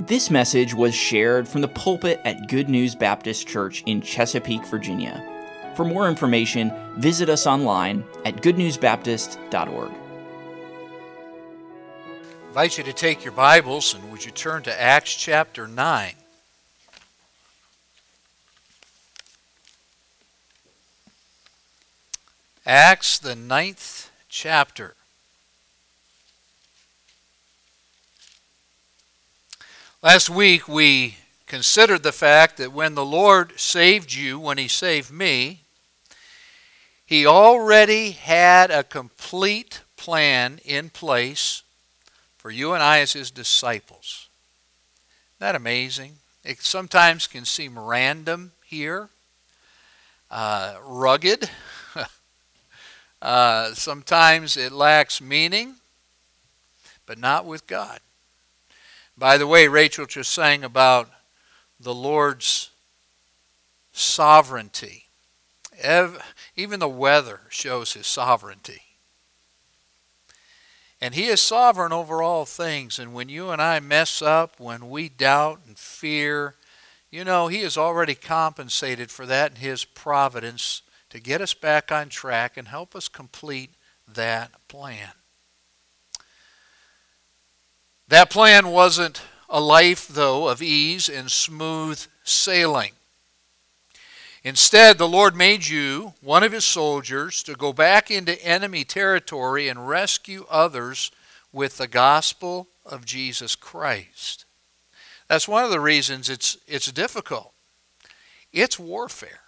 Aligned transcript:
This 0.00 0.30
message 0.30 0.74
was 0.74 0.94
shared 0.94 1.48
from 1.48 1.60
the 1.60 1.66
pulpit 1.66 2.20
at 2.24 2.46
Good 2.46 2.68
News 2.68 2.94
Baptist 2.94 3.48
Church 3.48 3.82
in 3.84 4.00
Chesapeake, 4.00 4.64
Virginia. 4.66 5.20
For 5.74 5.84
more 5.84 6.08
information, 6.08 6.72
visit 6.98 7.28
us 7.28 7.48
online 7.48 8.04
at 8.24 8.36
goodnewsbaptist.org. 8.36 9.90
I 9.90 9.94
invite 12.46 12.78
you 12.78 12.84
to 12.84 12.92
take 12.92 13.24
your 13.24 13.32
Bibles 13.32 13.92
and 13.92 14.12
would 14.12 14.24
you 14.24 14.30
turn 14.30 14.62
to 14.62 14.80
Acts 14.80 15.16
chapter 15.16 15.66
9. 15.66 16.12
Acts, 22.64 23.18
the 23.18 23.34
ninth 23.34 24.12
chapter. 24.28 24.94
Last 30.08 30.30
week 30.30 30.66
we 30.66 31.16
considered 31.46 32.02
the 32.02 32.12
fact 32.12 32.56
that 32.56 32.72
when 32.72 32.94
the 32.94 33.04
Lord 33.04 33.60
saved 33.60 34.14
you, 34.14 34.38
when 34.38 34.56
He 34.56 34.66
saved 34.66 35.10
me, 35.10 35.64
He 37.04 37.26
already 37.26 38.12
had 38.12 38.70
a 38.70 38.82
complete 38.82 39.82
plan 39.98 40.60
in 40.64 40.88
place 40.88 41.62
for 42.38 42.50
you 42.50 42.72
and 42.72 42.82
I 42.82 43.00
as 43.00 43.12
His 43.12 43.30
disciples. 43.30 44.30
Isn't 45.32 45.40
that 45.40 45.54
amazing? 45.54 46.14
It 46.42 46.62
sometimes 46.62 47.26
can 47.26 47.44
seem 47.44 47.78
random 47.78 48.52
here, 48.64 49.10
uh, 50.30 50.76
rugged. 50.86 51.50
uh, 53.20 53.74
sometimes 53.74 54.56
it 54.56 54.72
lacks 54.72 55.20
meaning, 55.20 55.74
but 57.04 57.18
not 57.18 57.44
with 57.44 57.66
God. 57.66 58.00
By 59.18 59.36
the 59.36 59.48
way, 59.48 59.66
Rachel 59.66 60.06
just 60.06 60.32
sang 60.32 60.62
about 60.62 61.10
the 61.80 61.94
Lord's 61.94 62.70
sovereignty. 63.90 65.06
Even 66.54 66.78
the 66.78 66.88
weather 66.88 67.40
shows 67.48 67.94
his 67.94 68.06
sovereignty. 68.06 68.82
And 71.00 71.14
he 71.14 71.26
is 71.26 71.40
sovereign 71.40 71.92
over 71.92 72.22
all 72.22 72.44
things. 72.44 73.00
And 73.00 73.12
when 73.12 73.28
you 73.28 73.50
and 73.50 73.60
I 73.60 73.80
mess 73.80 74.22
up, 74.22 74.60
when 74.60 74.88
we 74.88 75.08
doubt 75.08 75.62
and 75.66 75.76
fear, 75.76 76.54
you 77.10 77.24
know, 77.24 77.48
he 77.48 77.62
has 77.62 77.76
already 77.76 78.14
compensated 78.14 79.10
for 79.10 79.26
that 79.26 79.52
in 79.52 79.56
his 79.56 79.84
providence 79.84 80.82
to 81.10 81.18
get 81.18 81.40
us 81.40 81.54
back 81.54 81.90
on 81.90 82.08
track 82.08 82.56
and 82.56 82.68
help 82.68 82.94
us 82.94 83.08
complete 83.08 83.70
that 84.06 84.52
plan. 84.68 85.10
That 88.08 88.30
plan 88.30 88.68
wasn't 88.68 89.20
a 89.50 89.60
life, 89.60 90.08
though, 90.08 90.48
of 90.48 90.62
ease 90.62 91.08
and 91.08 91.30
smooth 91.30 92.04
sailing. 92.24 92.92
Instead, 94.44 94.96
the 94.96 95.08
Lord 95.08 95.36
made 95.36 95.66
you 95.66 96.14
one 96.22 96.42
of 96.42 96.52
his 96.52 96.64
soldiers 96.64 97.42
to 97.42 97.54
go 97.54 97.72
back 97.72 98.10
into 98.10 98.42
enemy 98.42 98.84
territory 98.84 99.68
and 99.68 99.88
rescue 99.88 100.46
others 100.48 101.10
with 101.52 101.76
the 101.76 101.88
gospel 101.88 102.68
of 102.86 103.04
Jesus 103.04 103.54
Christ. 103.54 104.46
That's 105.26 105.48
one 105.48 105.64
of 105.64 105.70
the 105.70 105.80
reasons 105.80 106.30
it's, 106.30 106.56
it's 106.66 106.90
difficult. 106.90 107.52
It's 108.52 108.78
warfare. 108.78 109.40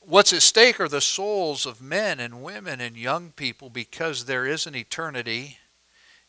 What's 0.00 0.32
at 0.32 0.42
stake 0.42 0.80
are 0.80 0.88
the 0.88 1.00
souls 1.00 1.64
of 1.64 1.80
men 1.80 2.20
and 2.20 2.42
women 2.42 2.80
and 2.80 2.96
young 2.96 3.30
people 3.30 3.70
because 3.70 4.24
there 4.24 4.46
is 4.46 4.66
an 4.66 4.74
eternity 4.74 5.58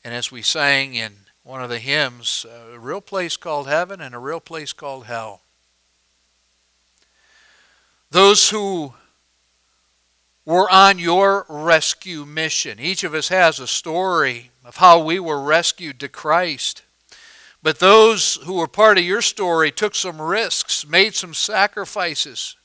and 0.03 0.13
as 0.13 0.31
we 0.31 0.41
sang 0.41 0.93
in 0.93 1.13
one 1.43 1.61
of 1.61 1.69
the 1.69 1.79
hymns, 1.79 2.45
a 2.73 2.77
real 2.79 3.01
place 3.01 3.37
called 3.37 3.67
heaven 3.67 4.01
and 4.01 4.13
a 4.13 4.19
real 4.19 4.39
place 4.39 4.73
called 4.73 5.05
hell. 5.05 5.41
Those 8.11 8.49
who 8.49 8.93
were 10.45 10.69
on 10.71 10.97
your 10.97 11.45
rescue 11.47 12.25
mission. 12.25 12.79
Each 12.79 13.03
of 13.03 13.13
us 13.13 13.27
has 13.27 13.59
a 13.59 13.67
story 13.67 14.49
of 14.65 14.77
how 14.77 14.97
we 14.97 15.19
were 15.19 15.41
rescued 15.41 15.99
to 15.99 16.07
Christ. 16.07 16.81
But 17.61 17.79
those 17.79 18.35
who 18.45 18.53
were 18.55 18.67
part 18.67 18.97
of 18.97 19.03
your 19.03 19.21
story 19.21 19.69
took 19.71 19.93
some 19.93 20.21
risks, 20.21 20.87
made 20.87 21.13
some 21.13 21.33
sacrifices. 21.33 22.55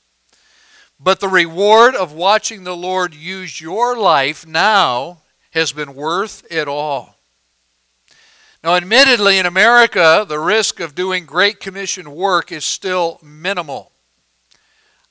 But 0.99 1.19
the 1.19 1.27
reward 1.27 1.95
of 1.95 2.13
watching 2.13 2.63
the 2.63 2.75
Lord 2.75 3.13
use 3.13 3.61
your 3.61 3.97
life 3.97 4.47
now 4.47 5.19
has 5.51 5.71
been 5.71 5.93
worth 5.93 6.43
it 6.49 6.67
all. 6.67 7.14
Now, 8.65 8.73
admittedly, 8.73 9.37
in 9.37 9.45
America, 9.45 10.25
the 10.27 10.39
risk 10.39 10.79
of 10.79 10.95
doing 10.95 11.27
Great 11.27 11.59
Commission 11.59 12.15
work 12.15 12.51
is 12.51 12.65
still 12.65 13.19
minimal. 13.21 13.91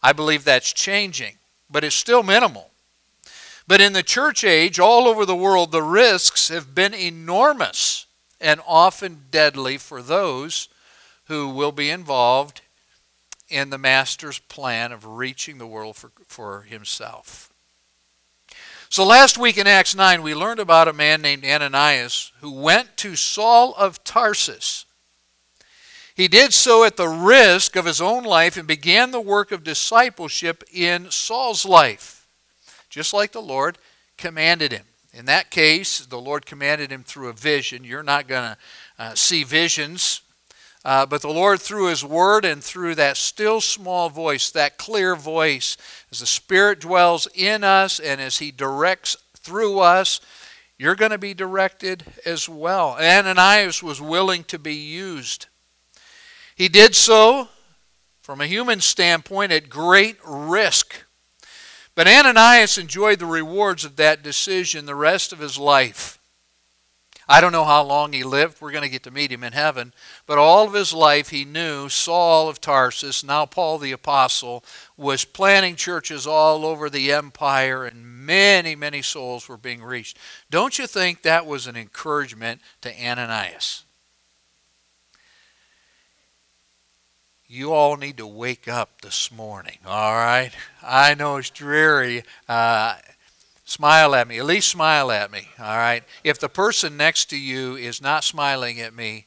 I 0.03 0.13
believe 0.13 0.43
that's 0.43 0.73
changing, 0.73 1.37
but 1.71 1.85
it's 1.85 1.95
still 1.95 2.25
minimal. 2.25 2.73
But 3.69 3.81
in 3.81 3.93
the 3.93 4.03
church 4.03 4.43
age, 4.43 4.81
all 4.81 5.07
over 5.07 5.25
the 5.25 5.37
world, 5.37 5.71
the 5.71 5.85
risks 5.85 6.49
have 6.49 6.75
been 6.75 6.95
enormous 6.95 8.07
and 8.41 8.61
often 8.67 9.27
deadly 9.31 9.79
for 9.79 10.03
those 10.03 10.69
who 11.27 11.49
will 11.49 11.71
be 11.71 11.91
involved 11.91 12.61
in 13.49 13.71
the 13.71 13.79
Master's 13.79 14.41
plan 14.41 14.91
of 14.91 15.07
reaching 15.07 15.59
the 15.59 15.67
world 15.69 15.95
for, 15.95 16.11
for 16.27 16.63
himself. 16.63 17.54
So 18.95 19.05
last 19.05 19.39
week 19.39 19.59
in 19.59 19.67
Acts 19.67 19.97
9, 19.97 20.23
we 20.23 20.37
learned 20.37 20.61
about 20.61 20.87
a 20.87 20.93
man 20.93 21.21
named 21.21 21.45
Ananias 21.45 22.31
who 22.41 22.53
went 22.53 22.97
to 22.99 23.17
Saul 23.17 23.75
of 23.77 24.05
Tarsus. 24.05 24.85
He 26.15 26.29
did 26.29 26.53
so 26.53 26.85
at 26.85 26.97
the 26.97 27.09
risk 27.09 27.75
of 27.75 27.87
his 27.87 28.01
own 28.01 28.23
life 28.23 28.57
and 28.57 28.69
began 28.69 29.11
the 29.11 29.21
work 29.21 29.51
of 29.51 29.65
discipleship 29.65 30.63
in 30.73 31.11
Saul's 31.11 31.65
life, 31.65 32.29
just 32.89 33.13
like 33.13 33.33
the 33.33 33.43
Lord 33.43 33.79
commanded 34.17 34.71
him. 34.71 34.85
In 35.13 35.25
that 35.25 35.51
case, 35.51 36.07
the 36.07 36.21
Lord 36.21 36.47
commanded 36.47 36.93
him 36.93 37.03
through 37.03 37.31
a 37.31 37.33
vision. 37.33 37.83
You're 37.83 38.05
not 38.05 38.29
going 38.29 38.51
to 38.53 38.57
uh, 39.01 39.15
see 39.17 39.43
visions 39.43 40.21
uh, 40.85 41.07
but 41.07 41.23
the 41.23 41.29
Lord, 41.29 41.61
through 41.61 41.89
His 41.89 42.05
Word 42.05 42.45
and 42.45 42.63
through 42.63 42.97
that 42.97 43.17
still 43.17 43.61
small 43.61 44.11
voice, 44.11 44.51
that 44.51 44.77
clear 44.77 45.17
voice, 45.17 45.77
as 46.11 46.21
the 46.21 46.27
Spirit 46.27 46.81
dwells 46.81 47.27
in 47.35 47.65
us 47.65 47.99
and 47.99 48.21
as 48.21 48.39
He 48.39 48.51
directs 48.51 49.17
through 49.37 49.81
us, 49.81 50.21
you're 50.79 50.95
going 50.95 51.13
to 51.13 51.19
be 51.19 51.35
directed 51.35 52.05
as 52.27 52.49
well. 52.49 52.97
Ananias 53.01 53.83
was 53.83 54.01
willing 54.01 54.45
to 54.45 54.59
be 54.59 54.75
used. 54.75 55.47
He 56.55 56.69
did 56.69 56.95
so, 56.95 57.49
from 58.21 58.41
a 58.41 58.47
human 58.47 58.81
standpoint, 58.81 59.53
at 59.53 59.69
great 59.69 60.17
risk. 60.27 61.05
But 61.95 62.09
Ananias 62.09 62.77
enjoyed 62.77 63.21
the 63.21 63.27
rewards 63.27 63.85
of 63.85 63.97
that 63.97 64.23
decision 64.23 64.87
the 64.87 64.95
rest 64.95 65.33
of 65.33 65.39
his 65.39 65.59
life. 65.59 66.19
I 67.29 67.41
don't 67.41 67.53
know 67.53 67.65
how 67.65 67.83
long 67.83 68.13
he 68.13 68.23
lived. 68.23 68.61
We're 68.61 68.73
going 68.73 68.85
to 68.85 68.91
get 68.91 69.03
to 69.05 69.11
meet 69.11 69.33
him 69.33 69.43
in 69.43 69.53
heaven. 69.53 69.93
But 70.27 70.39
all 70.39 70.67
of 70.67 70.75
his 70.75 70.93
life, 70.93 71.31
he 71.31 71.45
knew 71.45 71.89
Saul 71.89 72.49
of 72.49 72.61
Tarsus, 72.61 73.25
now 73.25 73.47
Paul 73.47 73.79
the 73.79 73.93
Apostle, 73.93 74.65
was 74.97 75.25
planting 75.25 75.77
churches 75.77 76.27
all 76.27 76.67
over 76.67 76.91
the 76.91 77.13
empire, 77.13 77.85
and 77.85 78.05
many, 78.07 78.77
many 78.77 79.03
souls 79.03 79.49
were 79.49 79.57
being 79.57 79.83
reached. 79.83 80.19
Don't 80.51 80.79
you 80.79 80.87
think 80.87 81.23
that 81.23 81.47
was 81.47 81.67
an 81.67 81.77
encouragement 81.77 82.61
to 82.83 82.95
Ananias? 82.95 83.85
You 87.47 87.73
all 87.73 87.97
need 87.97 88.17
to 88.17 88.27
wake 88.27 88.69
up 88.69 89.01
this 89.03 89.31
morning, 89.31 89.79
all 89.87 90.15
right? 90.15 90.51
I 90.83 91.15
know 91.15 91.37
it's 91.37 91.51
dreary. 91.51 92.25
Uh, 92.49 92.97
Smile 93.75 94.15
at 94.15 94.29
me. 94.29 94.39
At 94.39 94.45
least 94.45 94.69
smile 94.69 95.11
at 95.11 95.33
me. 95.33 95.49
All 95.59 95.77
right. 95.77 96.05
If 96.23 96.39
the 96.39 96.49
person 96.49 96.97
next 96.97 97.25
to 97.31 97.37
you 97.37 97.75
is 97.75 98.01
not 98.01 98.23
smiling 98.23 98.81
at 98.81 98.95
me, 98.95 99.27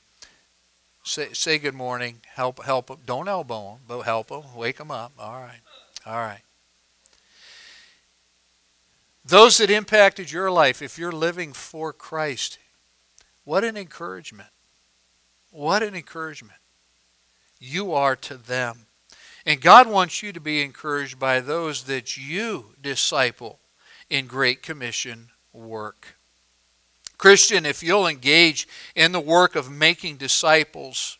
say, 1.03 1.33
say 1.33 1.57
good 1.57 1.73
morning. 1.73 2.21
Help 2.33 2.63
help 2.63 2.87
them. 2.87 2.99
Don't 3.05 3.27
elbow 3.27 3.71
them, 3.71 3.79
but 3.85 4.03
help 4.03 4.27
them. 4.29 4.43
Wake 4.55 4.77
them 4.77 4.89
up. 4.89 5.11
All 5.19 5.41
right. 5.41 5.59
All 6.05 6.19
right. 6.19 6.39
Those 9.25 9.57
that 9.57 9.69
impacted 9.69 10.31
your 10.31 10.49
life, 10.49 10.81
if 10.81 10.97
you're 10.97 11.11
living 11.11 11.51
for 11.51 11.91
Christ, 11.91 12.57
what 13.43 13.65
an 13.65 13.75
encouragement. 13.75 14.51
What 15.51 15.83
an 15.83 15.93
encouragement 15.93 16.59
you 17.59 17.93
are 17.93 18.15
to 18.15 18.37
them. 18.37 18.85
And 19.45 19.59
God 19.59 19.89
wants 19.89 20.23
you 20.23 20.31
to 20.31 20.39
be 20.39 20.61
encouraged 20.61 21.19
by 21.19 21.41
those 21.41 21.83
that 21.83 22.15
you 22.15 22.67
disciple 22.81 23.59
in 24.09 24.27
Great 24.27 24.61
Commission 24.61 25.29
work. 25.53 26.15
Christian, 27.17 27.65
if 27.65 27.81
you'll 27.81 28.07
engage 28.07 28.67
in 28.95 29.11
the 29.11 29.19
work 29.19 29.55
of 29.55 29.71
making 29.71 30.17
disciples, 30.17 31.17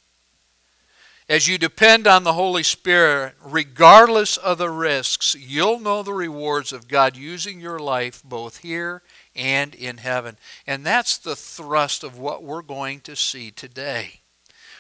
as 1.30 1.48
you 1.48 1.58
depend 1.58 2.08
on 2.08 2.24
the 2.24 2.34
Holy 2.34 2.64
Spirit, 2.64 3.34
regardless 3.44 4.38
of 4.38 4.60
the 4.60 4.70
risks, 4.70 5.36
you'll 5.36 5.80
know 5.80 6.02
the 6.02 6.14
rewards 6.14 6.72
of 6.72 6.88
God 6.88 7.18
using 7.18 7.60
your 7.60 7.80
life 7.80 8.24
both 8.24 8.60
here 8.60 9.02
and 9.36 9.76
in 9.76 9.98
heaven. 9.98 10.38
And 10.66 10.86
that's 10.86 11.18
the 11.18 11.36
thrust 11.36 12.04
of 12.04 12.18
what 12.18 12.44
we're 12.44 12.62
going 12.62 13.02
to 13.02 13.16
see 13.16 13.52
today. 13.52 14.22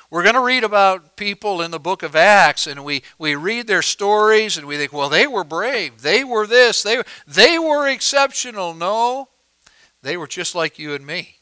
We're 0.09 0.23
going 0.23 0.35
to 0.35 0.41
read 0.41 0.63
about 0.63 1.17
people 1.17 1.61
in 1.61 1.71
the 1.71 1.79
book 1.79 2.01
of 2.01 2.15
Acts, 2.15 2.65
and 2.65 2.85
we, 2.85 3.03
we 3.19 3.35
read 3.35 3.67
their 3.67 3.81
stories, 3.81 4.57
and 4.57 4.65
we 4.65 4.77
think, 4.77 4.93
well, 4.93 5.09
they 5.09 5.27
were 5.27 5.43
brave. 5.43 6.01
They 6.01 6.23
were 6.23 6.47
this. 6.47 6.81
They, 6.81 7.03
they 7.27 7.59
were 7.59 7.89
exceptional. 7.89 8.73
No, 8.73 9.27
they 10.01 10.15
were 10.15 10.27
just 10.27 10.55
like 10.55 10.79
you 10.79 10.93
and 10.93 11.05
me. 11.05 11.39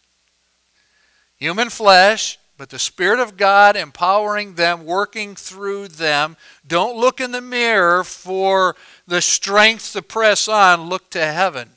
Human 1.38 1.70
flesh, 1.70 2.40
but 2.58 2.70
the 2.70 2.80
Spirit 2.80 3.20
of 3.20 3.38
God 3.38 3.76
empowering 3.76 4.56
them, 4.56 4.86
working 4.86 5.36
through 5.36 5.90
them. 5.90 6.36
Don't 6.66 6.98
look 6.98 7.22
in 7.22 7.34
the 7.34 7.42
mirror 7.42 8.04
for 8.04 8.76
the 9.06 9.22
strength 9.22 9.94
to 9.94 10.02
press 10.02 10.48
on. 10.48 10.90
Look 10.90 11.12
to 11.12 11.24
heaven 11.24 11.72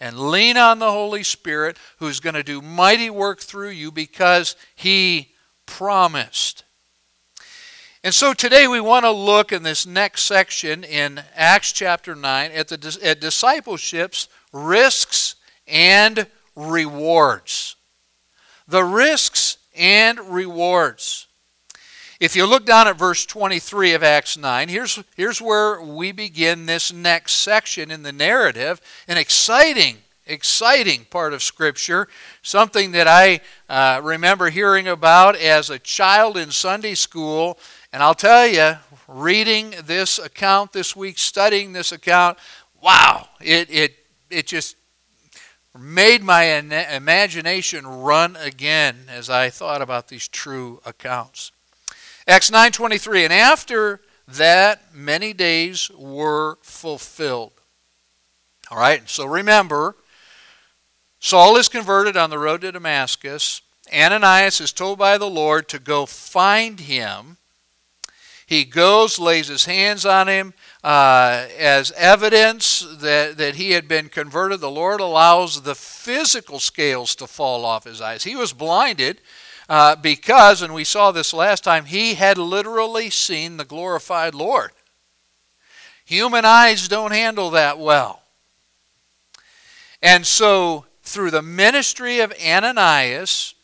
and 0.00 0.18
lean 0.18 0.56
on 0.56 0.80
the 0.80 0.90
Holy 0.90 1.22
Spirit 1.22 1.76
who's 1.98 2.18
going 2.18 2.34
to 2.34 2.42
do 2.42 2.60
mighty 2.60 3.08
work 3.08 3.40
through 3.40 3.70
you 3.70 3.92
because 3.92 4.56
He 4.74 5.33
promised. 5.66 6.64
And 8.04 8.14
so 8.14 8.34
today 8.34 8.68
we 8.68 8.80
want 8.80 9.04
to 9.04 9.10
look 9.10 9.50
in 9.50 9.62
this 9.62 9.86
next 9.86 10.24
section 10.24 10.84
in 10.84 11.22
Acts 11.34 11.72
chapter 11.72 12.14
9 12.14 12.50
at, 12.50 12.68
the, 12.68 12.98
at 13.02 13.20
discipleship's 13.20 14.28
risks 14.52 15.36
and 15.66 16.26
rewards. 16.54 17.76
The 18.68 18.84
risks 18.84 19.56
and 19.74 20.20
rewards. 20.20 21.26
If 22.20 22.36
you 22.36 22.46
look 22.46 22.64
down 22.64 22.88
at 22.88 22.96
verse 22.96 23.26
23 23.26 23.94
of 23.94 24.02
Acts 24.02 24.36
9, 24.36 24.68
here's, 24.68 25.02
here's 25.16 25.42
where 25.42 25.80
we 25.82 26.12
begin 26.12 26.66
this 26.66 26.92
next 26.92 27.32
section 27.32 27.90
in 27.90 28.02
the 28.02 28.12
narrative. 28.12 28.80
An 29.08 29.16
exciting 29.16 29.98
exciting 30.26 31.06
part 31.10 31.32
of 31.32 31.42
Scripture, 31.42 32.08
something 32.42 32.92
that 32.92 33.06
I 33.06 33.40
uh, 33.68 34.00
remember 34.02 34.50
hearing 34.50 34.88
about 34.88 35.36
as 35.36 35.70
a 35.70 35.78
child 35.78 36.36
in 36.36 36.50
Sunday 36.50 36.94
school. 36.94 37.58
And 37.92 38.02
I'll 38.02 38.14
tell 38.14 38.46
you, 38.46 38.74
reading 39.06 39.74
this 39.84 40.18
account 40.18 40.72
this 40.72 40.96
week, 40.96 41.18
studying 41.18 41.72
this 41.72 41.92
account, 41.92 42.38
wow, 42.80 43.28
it, 43.40 43.70
it, 43.70 43.96
it 44.30 44.46
just 44.46 44.76
made 45.76 46.22
my 46.22 46.44
imagination 46.44 47.86
run 47.86 48.36
again 48.36 49.06
as 49.08 49.28
I 49.28 49.50
thought 49.50 49.82
about 49.82 50.08
these 50.08 50.28
true 50.28 50.80
accounts. 50.86 51.50
Acts 52.26 52.50
9:23 52.50 53.24
and 53.24 53.32
after 53.32 54.00
that 54.26 54.94
many 54.94 55.32
days 55.32 55.90
were 55.90 56.58
fulfilled. 56.62 57.52
All 58.70 58.78
right, 58.78 59.06
so 59.08 59.26
remember 59.26 59.96
Saul 61.24 61.56
is 61.56 61.70
converted 61.70 62.18
on 62.18 62.28
the 62.28 62.38
road 62.38 62.60
to 62.60 62.70
Damascus. 62.70 63.62
Ananias 63.90 64.60
is 64.60 64.74
told 64.74 64.98
by 64.98 65.16
the 65.16 65.24
Lord 65.30 65.68
to 65.68 65.78
go 65.78 66.04
find 66.04 66.78
him. 66.80 67.38
He 68.44 68.66
goes, 68.66 69.18
lays 69.18 69.48
his 69.48 69.64
hands 69.64 70.04
on 70.04 70.28
him 70.28 70.52
uh, 70.84 71.46
as 71.58 71.92
evidence 71.92 72.86
that, 72.98 73.38
that 73.38 73.54
he 73.54 73.70
had 73.70 73.88
been 73.88 74.10
converted. 74.10 74.60
The 74.60 74.70
Lord 74.70 75.00
allows 75.00 75.62
the 75.62 75.74
physical 75.74 76.58
scales 76.58 77.14
to 77.14 77.26
fall 77.26 77.64
off 77.64 77.84
his 77.84 78.02
eyes. 78.02 78.24
He 78.24 78.36
was 78.36 78.52
blinded 78.52 79.22
uh, 79.66 79.96
because, 79.96 80.60
and 80.60 80.74
we 80.74 80.84
saw 80.84 81.10
this 81.10 81.32
last 81.32 81.64
time, 81.64 81.86
he 81.86 82.16
had 82.16 82.36
literally 82.36 83.08
seen 83.08 83.56
the 83.56 83.64
glorified 83.64 84.34
Lord. 84.34 84.72
Human 86.04 86.44
eyes 86.44 86.86
don't 86.86 87.12
handle 87.12 87.48
that 87.48 87.78
well. 87.78 88.20
And 90.02 90.26
so 90.26 90.84
through 91.04 91.30
the 91.30 91.42
ministry 91.42 92.20
of 92.20 92.32
Ananias, 92.44 93.54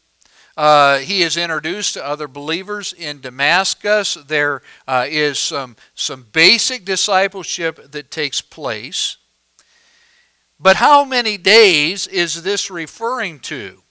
uh, 0.57 0.99
he 0.99 1.23
is 1.23 1.37
introduced 1.37 1.95
to 1.95 2.07
other 2.07 2.29
believers 2.29 2.93
in 2.93 3.21
Damascus. 3.21 4.15
There 4.15 4.63
uh, 4.87 5.07
is 5.09 5.39
some, 5.39 5.77
some 5.95 6.27
basic 6.33 6.85
discipleship 6.85 7.93
that 7.93 8.11
takes 8.11 8.41
place. 8.41 9.17
But 10.59 10.77
how 10.77 11.05
many 11.05 11.39
days 11.39 12.07
is 12.07 12.43
this 12.43 12.71
referring 12.71 13.41
to? 13.41 13.83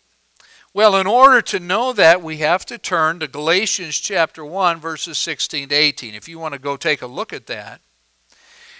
Well, 0.72 0.96
in 0.98 1.08
order 1.08 1.42
to 1.42 1.60
know 1.60 1.94
that, 1.94 2.22
we 2.22 2.38
have 2.38 2.64
to 2.68 2.78
turn 2.78 3.20
to 3.20 3.28
Galatians 3.28 3.98
chapter 3.98 4.46
1, 4.46 4.80
verses 4.80 5.18
16 5.18 5.70
to 5.70 5.76
18. 5.76 6.14
If 6.14 6.30
you 6.30 6.38
want 6.38 6.54
to 6.54 6.60
go 6.60 6.78
take 6.78 7.02
a 7.02 7.08
look 7.08 7.34
at 7.34 7.48
that, 7.48 7.82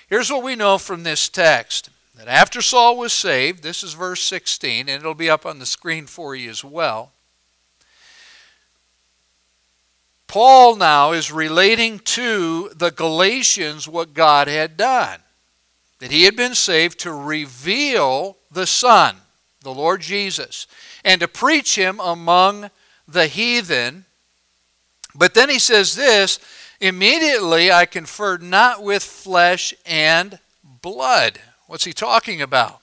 here's 0.08 0.32
what 0.32 0.44
we 0.44 0.56
know 0.56 0.78
from 0.78 1.02
this 1.02 1.28
text 1.28 1.90
that 2.20 2.28
after 2.28 2.62
Saul 2.62 2.98
was 2.98 3.14
saved, 3.14 3.64
this 3.64 3.82
is 3.82 3.94
verse 3.94 4.22
16, 4.22 4.90
and 4.90 5.02
it'll 5.02 5.14
be 5.14 5.30
up 5.30 5.46
on 5.46 5.60
the 5.60 5.66
screen 5.66 6.06
for 6.06 6.36
you 6.36 6.50
as 6.50 6.66
well. 6.66 7.14
Paul 10.28 10.76
now 10.76 11.14
is 11.14 11.32
relating 11.32 12.00
to 12.00 12.72
the 12.76 12.92
Galatians 12.92 13.88
what 13.88 14.14
God 14.14 14.50
had 14.50 14.76
done. 14.76 15.22
That 16.00 16.12
he 16.12 16.26
had 16.26 16.36
been 16.36 16.56
saved 16.56 17.00
to 17.00 17.14
reveal 17.14 18.36
the 18.52 18.68
Son, 18.68 19.16
the 19.62 19.74
Lord 19.74 20.02
Jesus, 20.02 20.68
and 21.06 21.22
to 21.22 21.28
preach 21.30 21.78
him 21.78 22.02
among 22.02 22.70
the 23.08 23.28
heathen. 23.28 24.04
But 25.16 25.36
then 25.36 25.50
he 25.50 25.58
says 25.58 25.96
this 25.96 26.38
immediately 26.82 27.72
I 27.72 27.86
conferred 27.86 28.44
not 28.44 28.84
with 28.84 29.04
flesh 29.04 29.74
and 29.86 30.38
blood. 30.82 31.40
What's 31.70 31.86
he 31.86 31.94
talking 31.94 32.42
about? 32.42 32.82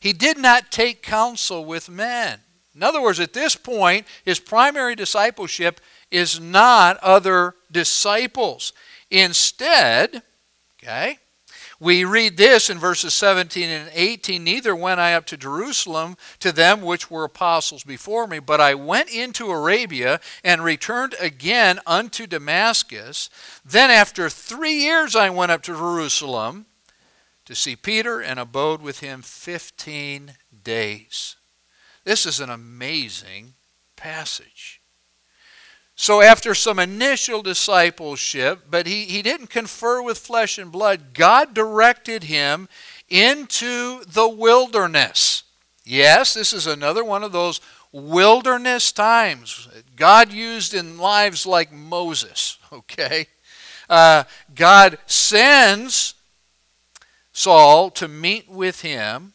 He 0.00 0.14
did 0.14 0.38
not 0.38 0.70
take 0.70 1.02
counsel 1.02 1.62
with 1.62 1.90
men. 1.90 2.38
In 2.74 2.82
other 2.82 3.02
words, 3.02 3.20
at 3.20 3.34
this 3.34 3.54
point, 3.54 4.06
his 4.24 4.40
primary 4.40 4.94
discipleship 4.94 5.78
is 6.10 6.40
not 6.40 6.96
other 7.02 7.54
disciples. 7.70 8.72
Instead, 9.10 10.22
okay, 10.82 11.18
we 11.78 12.06
read 12.06 12.38
this 12.38 12.70
in 12.70 12.78
verses 12.78 13.12
17 13.12 13.68
and 13.68 13.90
18 13.92 14.42
Neither 14.42 14.74
went 14.74 15.00
I 15.00 15.12
up 15.12 15.26
to 15.26 15.36
Jerusalem 15.36 16.16
to 16.38 16.50
them 16.50 16.80
which 16.80 17.10
were 17.10 17.24
apostles 17.24 17.84
before 17.84 18.26
me, 18.26 18.38
but 18.38 18.58
I 18.58 18.74
went 18.74 19.10
into 19.10 19.50
Arabia 19.50 20.18
and 20.42 20.64
returned 20.64 21.14
again 21.20 21.78
unto 21.86 22.26
Damascus. 22.26 23.28
Then 23.66 23.90
after 23.90 24.30
three 24.30 24.76
years 24.76 25.14
I 25.14 25.28
went 25.28 25.52
up 25.52 25.60
to 25.64 25.76
Jerusalem 25.76 26.64
to 27.44 27.54
see 27.54 27.76
Peter 27.76 28.20
and 28.20 28.38
abode 28.40 28.80
with 28.82 29.00
him 29.00 29.22
15 29.22 30.32
days. 30.62 31.36
This 32.04 32.26
is 32.26 32.40
an 32.40 32.50
amazing 32.50 33.54
passage. 33.96 34.80
So, 35.96 36.20
after 36.20 36.54
some 36.54 36.80
initial 36.80 37.40
discipleship, 37.40 38.64
but 38.68 38.86
he, 38.86 39.04
he 39.04 39.22
didn't 39.22 39.46
confer 39.46 40.02
with 40.02 40.18
flesh 40.18 40.58
and 40.58 40.72
blood, 40.72 41.14
God 41.14 41.54
directed 41.54 42.24
him 42.24 42.68
into 43.08 44.02
the 44.04 44.28
wilderness. 44.28 45.44
Yes, 45.84 46.34
this 46.34 46.52
is 46.52 46.66
another 46.66 47.04
one 47.04 47.22
of 47.22 47.30
those 47.30 47.60
wilderness 47.92 48.90
times 48.90 49.68
God 49.94 50.32
used 50.32 50.74
in 50.74 50.98
lives 50.98 51.46
like 51.46 51.72
Moses, 51.72 52.58
okay? 52.72 53.28
Uh, 53.88 54.24
God 54.54 54.98
sends 55.06 56.14
Saul 57.34 57.90
to 57.90 58.08
meet 58.08 58.48
with 58.48 58.80
him. 58.80 59.34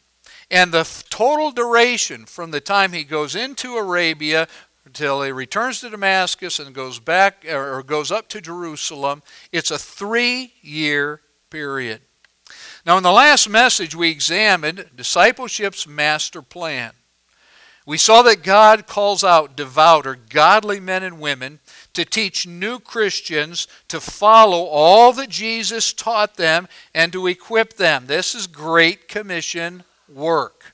And 0.49 0.71
the 0.71 1.03
total 1.11 1.51
duration 1.51 2.25
from 2.25 2.49
the 2.49 2.61
time 2.61 2.91
he 2.91 3.03
goes 3.03 3.35
into 3.35 3.75
Arabia 3.75 4.47
until 4.83 5.21
he 5.21 5.31
returns 5.31 5.81
to 5.81 5.89
Damascus 5.91 6.57
and 6.57 6.73
goes 6.73 6.97
back 6.97 7.45
or 7.47 7.83
goes 7.83 8.11
up 8.11 8.27
to 8.29 8.41
Jerusalem, 8.41 9.21
it's 9.51 9.69
a 9.69 9.77
three 9.77 10.53
year 10.61 11.21
period. 11.51 12.01
Now, 12.83 12.97
in 12.97 13.03
the 13.03 13.11
last 13.11 13.47
message, 13.47 13.93
we 13.93 14.09
examined 14.09 14.89
discipleship's 14.95 15.85
master 15.85 16.41
plan. 16.41 16.93
We 17.85 17.97
saw 17.97 18.23
that 18.23 18.43
God 18.43 18.87
calls 18.87 19.23
out 19.23 19.55
devout 19.55 20.07
or 20.07 20.15
godly 20.15 20.79
men 20.79 21.03
and 21.03 21.19
women 21.19 21.59
to 21.99 22.05
teach 22.05 22.47
new 22.47 22.79
Christians 22.79 23.67
to 23.89 23.99
follow 23.99 24.63
all 24.63 25.11
that 25.13 25.29
Jesus 25.29 25.91
taught 25.91 26.37
them 26.37 26.67
and 26.95 27.11
to 27.11 27.27
equip 27.27 27.73
them. 27.73 28.05
This 28.05 28.33
is 28.33 28.47
Great 28.47 29.09
Commission 29.09 29.83
work. 30.07 30.73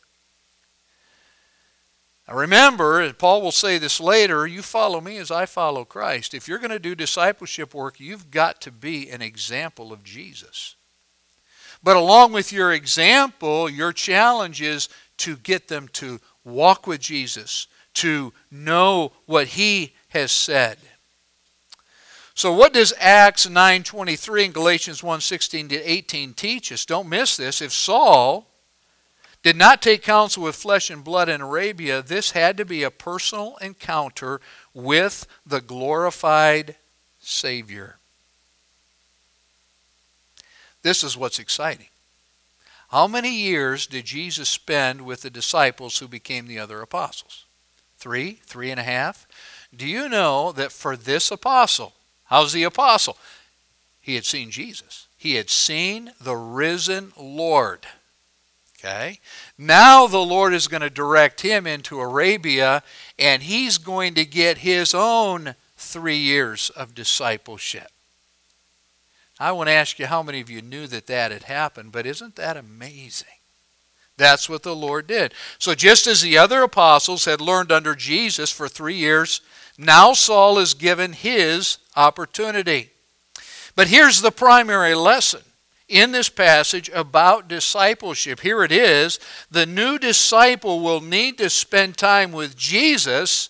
Now 2.28 2.36
remember, 2.36 3.12
Paul 3.14 3.42
will 3.42 3.52
say 3.52 3.80
this 3.80 4.00
later 4.00 4.46
you 4.46 4.62
follow 4.62 5.02
me 5.02 5.18
as 5.18 5.32
I 5.32 5.48
follow 5.48 5.84
Christ. 5.84 6.36
If 6.36 6.48
you're 6.48 6.60
going 6.60 6.70
to 6.70 6.80
do 6.80 6.94
discipleship 6.94 7.74
work, 7.74 8.00
you've 8.00 8.30
got 8.30 8.62
to 8.62 8.72
be 8.72 9.10
an 9.10 9.24
example 9.24 9.92
of 9.92 10.04
Jesus. 10.04 10.76
But 11.82 11.98
along 11.98 12.34
with 12.34 12.54
your 12.54 12.72
example, 12.72 13.68
your 13.68 13.94
challenge 13.94 14.62
is 14.62 14.90
to 15.18 15.38
get 15.38 15.70
them 15.70 15.88
to 15.94 16.20
walk 16.44 16.86
with 16.86 17.02
Jesus, 17.02 17.66
to 17.96 18.32
know 18.52 19.12
what 19.26 19.48
he 19.48 19.94
has 20.10 20.32
said. 20.32 20.78
So 22.36 22.54
what 22.54 22.74
does 22.74 22.94
Acts 23.00 23.48
9:23 23.48 24.46
and 24.46 24.54
Galatians 24.54 25.02
1:16 25.02 25.70
to 25.70 25.82
18 25.82 26.34
teach 26.34 26.72
us? 26.72 26.86
Don't 26.86 27.10
miss 27.10 27.38
this. 27.38 27.62
If 27.62 27.74
Saul 27.74 28.46
did 29.46 29.56
not 29.56 29.80
take 29.80 30.02
counsel 30.02 30.42
with 30.42 30.56
flesh 30.56 30.90
and 30.90 31.04
blood 31.04 31.30
in 31.30 31.40
Arabia. 31.40 32.02
This 32.02 32.32
had 32.32 32.58
to 32.58 32.66
be 32.66 32.82
a 32.82 32.90
personal 32.90 33.58
encounter 33.58 34.42
with 34.74 35.28
the 35.46 35.62
glorified 35.62 36.76
Savior. 37.22 38.00
This 40.82 41.04
is 41.04 41.16
what's 41.16 41.38
exciting. 41.38 41.90
How 42.90 43.08
many 43.08 43.36
years 43.36 43.86
did 43.86 44.06
Jesus 44.06 44.50
spend 44.50 45.06
with 45.06 45.22
the 45.22 45.30
disciples 45.30 46.00
who 46.00 46.08
became 46.08 46.48
the 46.48 46.58
other 46.58 46.82
apostles? 46.82 47.46
Three, 48.00 48.40
three 48.48 48.72
and 48.72 48.80
a 48.80 48.84
half. 48.84 49.28
Do 49.76 49.86
you 49.86 50.10
know 50.10 50.52
that 50.54 50.72
for 50.72 50.98
this 50.98 51.30
apostle, 51.30 51.94
how's 52.26 52.54
the 52.54 52.64
apostle? 52.64 53.18
He 54.02 54.16
had 54.16 54.26
seen 54.26 54.52
Jesus. 54.52 55.08
He 55.18 55.36
had 55.36 55.50
seen 55.50 56.12
the 56.22 56.36
risen 56.36 57.12
Lord. 57.18 57.88
Okay? 58.78 59.20
Now 59.58 60.06
the 60.06 60.20
Lord 60.20 60.54
is 60.54 60.68
going 60.68 60.82
to 60.82 60.90
direct 60.90 61.42
him 61.42 61.66
into 61.66 62.00
Arabia, 62.00 62.84
and 63.18 63.42
he's 63.42 63.80
going 63.80 64.14
to 64.14 64.26
get 64.26 64.60
his 64.60 64.94
own 64.94 65.56
three 65.76 66.18
years 66.18 66.70
of 66.72 66.94
discipleship. 66.94 67.88
I 69.40 69.52
want 69.52 69.68
to 69.68 69.74
ask 69.74 70.00
you 70.00 70.06
how 70.06 70.24
many 70.24 70.40
of 70.40 70.50
you 70.50 70.62
knew 70.62 70.88
that 70.88 71.08
that 71.08 71.32
had 71.32 71.44
happened, 71.44 71.92
but 71.92 72.06
isn't 72.06 72.36
that 72.36 72.56
amazing? 72.56 73.28
That's 74.18 74.48
what 74.48 74.64
the 74.64 74.76
Lord 74.76 75.08
did. 75.08 75.34
So, 75.60 75.76
just 75.76 76.08
as 76.08 76.22
the 76.22 76.38
other 76.38 76.62
apostles 76.62 77.26
had 77.26 77.42
learned 77.42 77.72
under 77.72 77.96
Jesus 77.96 78.50
for 78.50 78.70
three 78.70 78.96
years, 78.96 79.42
now 79.78 80.14
Saul 80.14 80.58
is 80.58 80.74
given 80.74 81.14
his 81.14 81.78
opportunity. 81.96 82.90
But 83.76 83.88
here's 83.88 84.22
the 84.22 84.32
primary 84.32 84.96
lesson 84.96 85.42
in 85.88 86.12
this 86.12 86.30
passage 86.30 86.90
about 86.94 87.48
discipleship. 87.48 88.40
Here 88.40 88.64
it 88.64 88.72
is 88.72 89.20
the 89.52 89.66
new 89.66 90.00
disciple 90.00 90.82
will 90.82 91.02
need 91.02 91.38
to 91.38 91.50
spend 91.50 91.98
time 91.98 92.32
with 92.32 92.56
Jesus, 92.56 93.50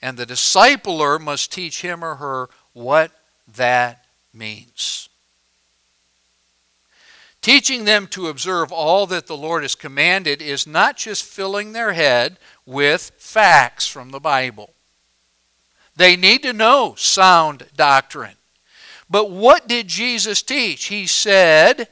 and 0.00 0.16
the 0.16 0.26
discipler 0.26 1.20
must 1.20 1.52
teach 1.52 1.82
him 1.82 2.02
or 2.02 2.16
her 2.16 2.48
what 2.72 3.12
that 3.54 4.04
means. 4.32 5.08
Teaching 7.42 7.84
them 7.84 8.08
to 8.08 8.26
observe 8.26 8.72
all 8.72 9.06
that 9.06 9.28
the 9.28 9.36
Lord 9.36 9.62
has 9.62 9.76
commanded 9.76 10.42
is 10.42 10.66
not 10.66 10.96
just 10.96 11.22
filling 11.22 11.72
their 11.72 11.92
head 11.92 12.38
with 12.64 13.12
facts 13.18 13.86
from 13.86 14.10
the 14.10 14.18
Bible. 14.18 14.70
They 15.96 16.16
need 16.16 16.42
to 16.42 16.52
know 16.52 16.94
sound 16.96 17.66
doctrine. 17.76 18.36
But 19.08 19.30
what 19.30 19.66
did 19.66 19.88
Jesus 19.88 20.42
teach? 20.42 20.86
He 20.86 21.06
said, 21.06 21.88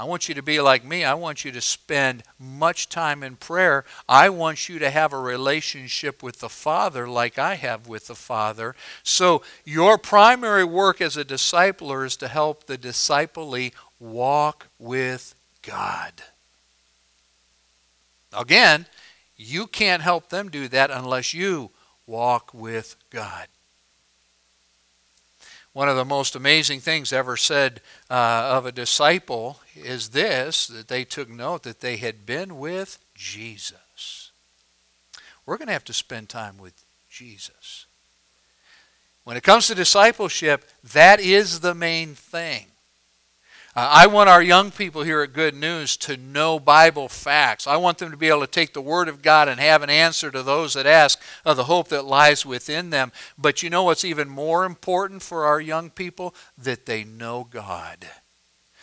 I 0.00 0.04
want 0.04 0.30
you 0.30 0.34
to 0.34 0.42
be 0.42 0.62
like 0.62 0.82
me. 0.82 1.04
I 1.04 1.12
want 1.12 1.44
you 1.44 1.52
to 1.52 1.60
spend 1.60 2.22
much 2.38 2.88
time 2.88 3.22
in 3.22 3.36
prayer. 3.36 3.84
I 4.08 4.30
want 4.30 4.66
you 4.66 4.78
to 4.78 4.88
have 4.88 5.12
a 5.12 5.20
relationship 5.20 6.22
with 6.22 6.40
the 6.40 6.48
Father 6.48 7.06
like 7.06 7.38
I 7.38 7.56
have 7.56 7.86
with 7.86 8.06
the 8.06 8.14
Father. 8.14 8.74
So, 9.02 9.42
your 9.66 9.98
primary 9.98 10.64
work 10.64 11.02
as 11.02 11.18
a 11.18 11.24
discipler 11.24 12.06
is 12.06 12.16
to 12.16 12.28
help 12.28 12.64
the 12.64 12.78
disciplee 12.78 13.74
walk 13.98 14.68
with 14.78 15.34
God. 15.60 16.14
Again, 18.32 18.86
you 19.36 19.66
can't 19.66 20.00
help 20.02 20.30
them 20.30 20.48
do 20.48 20.66
that 20.68 20.90
unless 20.90 21.34
you 21.34 21.72
walk 22.10 22.52
with 22.52 22.96
God. 23.10 23.46
One 25.72 25.88
of 25.88 25.94
the 25.94 26.04
most 26.04 26.34
amazing 26.34 26.80
things 26.80 27.12
ever 27.12 27.36
said 27.36 27.80
uh, 28.10 28.50
of 28.56 28.66
a 28.66 28.72
disciple 28.72 29.60
is 29.76 30.08
this 30.08 30.66
that 30.66 30.88
they 30.88 31.04
took 31.04 31.28
note 31.28 31.62
that 31.62 31.80
they 31.80 31.96
had 31.96 32.26
been 32.26 32.58
with 32.58 32.98
Jesus. 33.14 34.32
We're 35.46 35.56
going 35.56 35.68
to 35.68 35.72
have 35.72 35.84
to 35.84 35.92
spend 35.92 36.28
time 36.28 36.58
with 36.58 36.74
Jesus. 37.08 37.86
When 39.22 39.36
it 39.36 39.44
comes 39.44 39.68
to 39.68 39.76
discipleship, 39.76 40.68
that 40.92 41.20
is 41.20 41.60
the 41.60 41.74
main 41.74 42.16
thing. 42.16 42.66
Uh, 43.76 43.88
I 43.88 44.08
want 44.08 44.28
our 44.28 44.42
young 44.42 44.72
people 44.72 45.04
here 45.04 45.20
at 45.20 45.32
Good 45.32 45.54
News 45.54 45.96
to 45.98 46.16
know 46.16 46.58
Bible 46.58 47.08
facts. 47.08 47.68
I 47.68 47.76
want 47.76 47.98
them 47.98 48.10
to 48.10 48.16
be 48.16 48.26
able 48.26 48.40
to 48.40 48.48
take 48.48 48.74
the 48.74 48.80
Word 48.80 49.06
of 49.06 49.22
God 49.22 49.46
and 49.46 49.60
have 49.60 49.82
an 49.82 49.90
answer 49.90 50.28
to 50.32 50.42
those 50.42 50.74
that 50.74 50.86
ask 50.86 51.20
of 51.44 51.56
the 51.56 51.64
hope 51.64 51.86
that 51.88 52.04
lies 52.04 52.44
within 52.44 52.90
them. 52.90 53.12
But 53.38 53.62
you 53.62 53.70
know 53.70 53.84
what's 53.84 54.04
even 54.04 54.28
more 54.28 54.64
important 54.64 55.22
for 55.22 55.44
our 55.44 55.60
young 55.60 55.88
people? 55.88 56.34
That 56.58 56.86
they 56.86 57.04
know 57.04 57.46
God. 57.48 58.08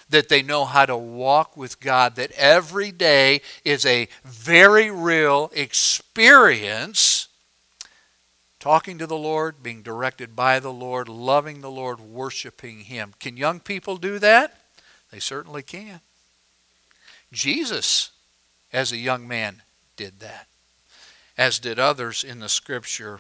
That 0.10 0.30
they 0.30 0.42
know 0.42 0.64
how 0.64 0.86
to 0.86 0.96
walk 0.96 1.58
with 1.58 1.82
God. 1.82 2.16
That 2.16 2.32
every 2.32 2.94
day 2.94 3.42
is 3.66 3.86
a 3.86 4.08
very 4.24 4.90
real 4.90 5.52
experience 5.54 7.28
talking 8.62 8.98
to 9.00 9.06
the 9.06 9.18
Lord, 9.18 9.62
being 9.62 9.82
directed 9.82 10.34
by 10.34 10.62
the 10.62 10.72
Lord, 10.72 11.10
loving 11.10 11.60
the 11.60 11.70
Lord, 11.70 12.00
worshiping 12.00 12.80
Him. 12.86 13.14
Can 13.20 13.36
young 13.36 13.60
people 13.60 13.98
do 13.98 14.18
that? 14.20 14.58
They 15.12 15.20
certainly 15.20 15.64
can. 15.64 16.02
Jesus, 17.32 18.12
as 18.72 18.92
a 18.92 18.98
young 18.98 19.28
man, 19.28 19.62
did 19.96 20.20
that, 20.20 20.48
as 21.38 21.60
did 21.60 21.80
others 21.80 22.24
in 22.24 22.40
the 22.40 22.50
scripture, 22.50 23.20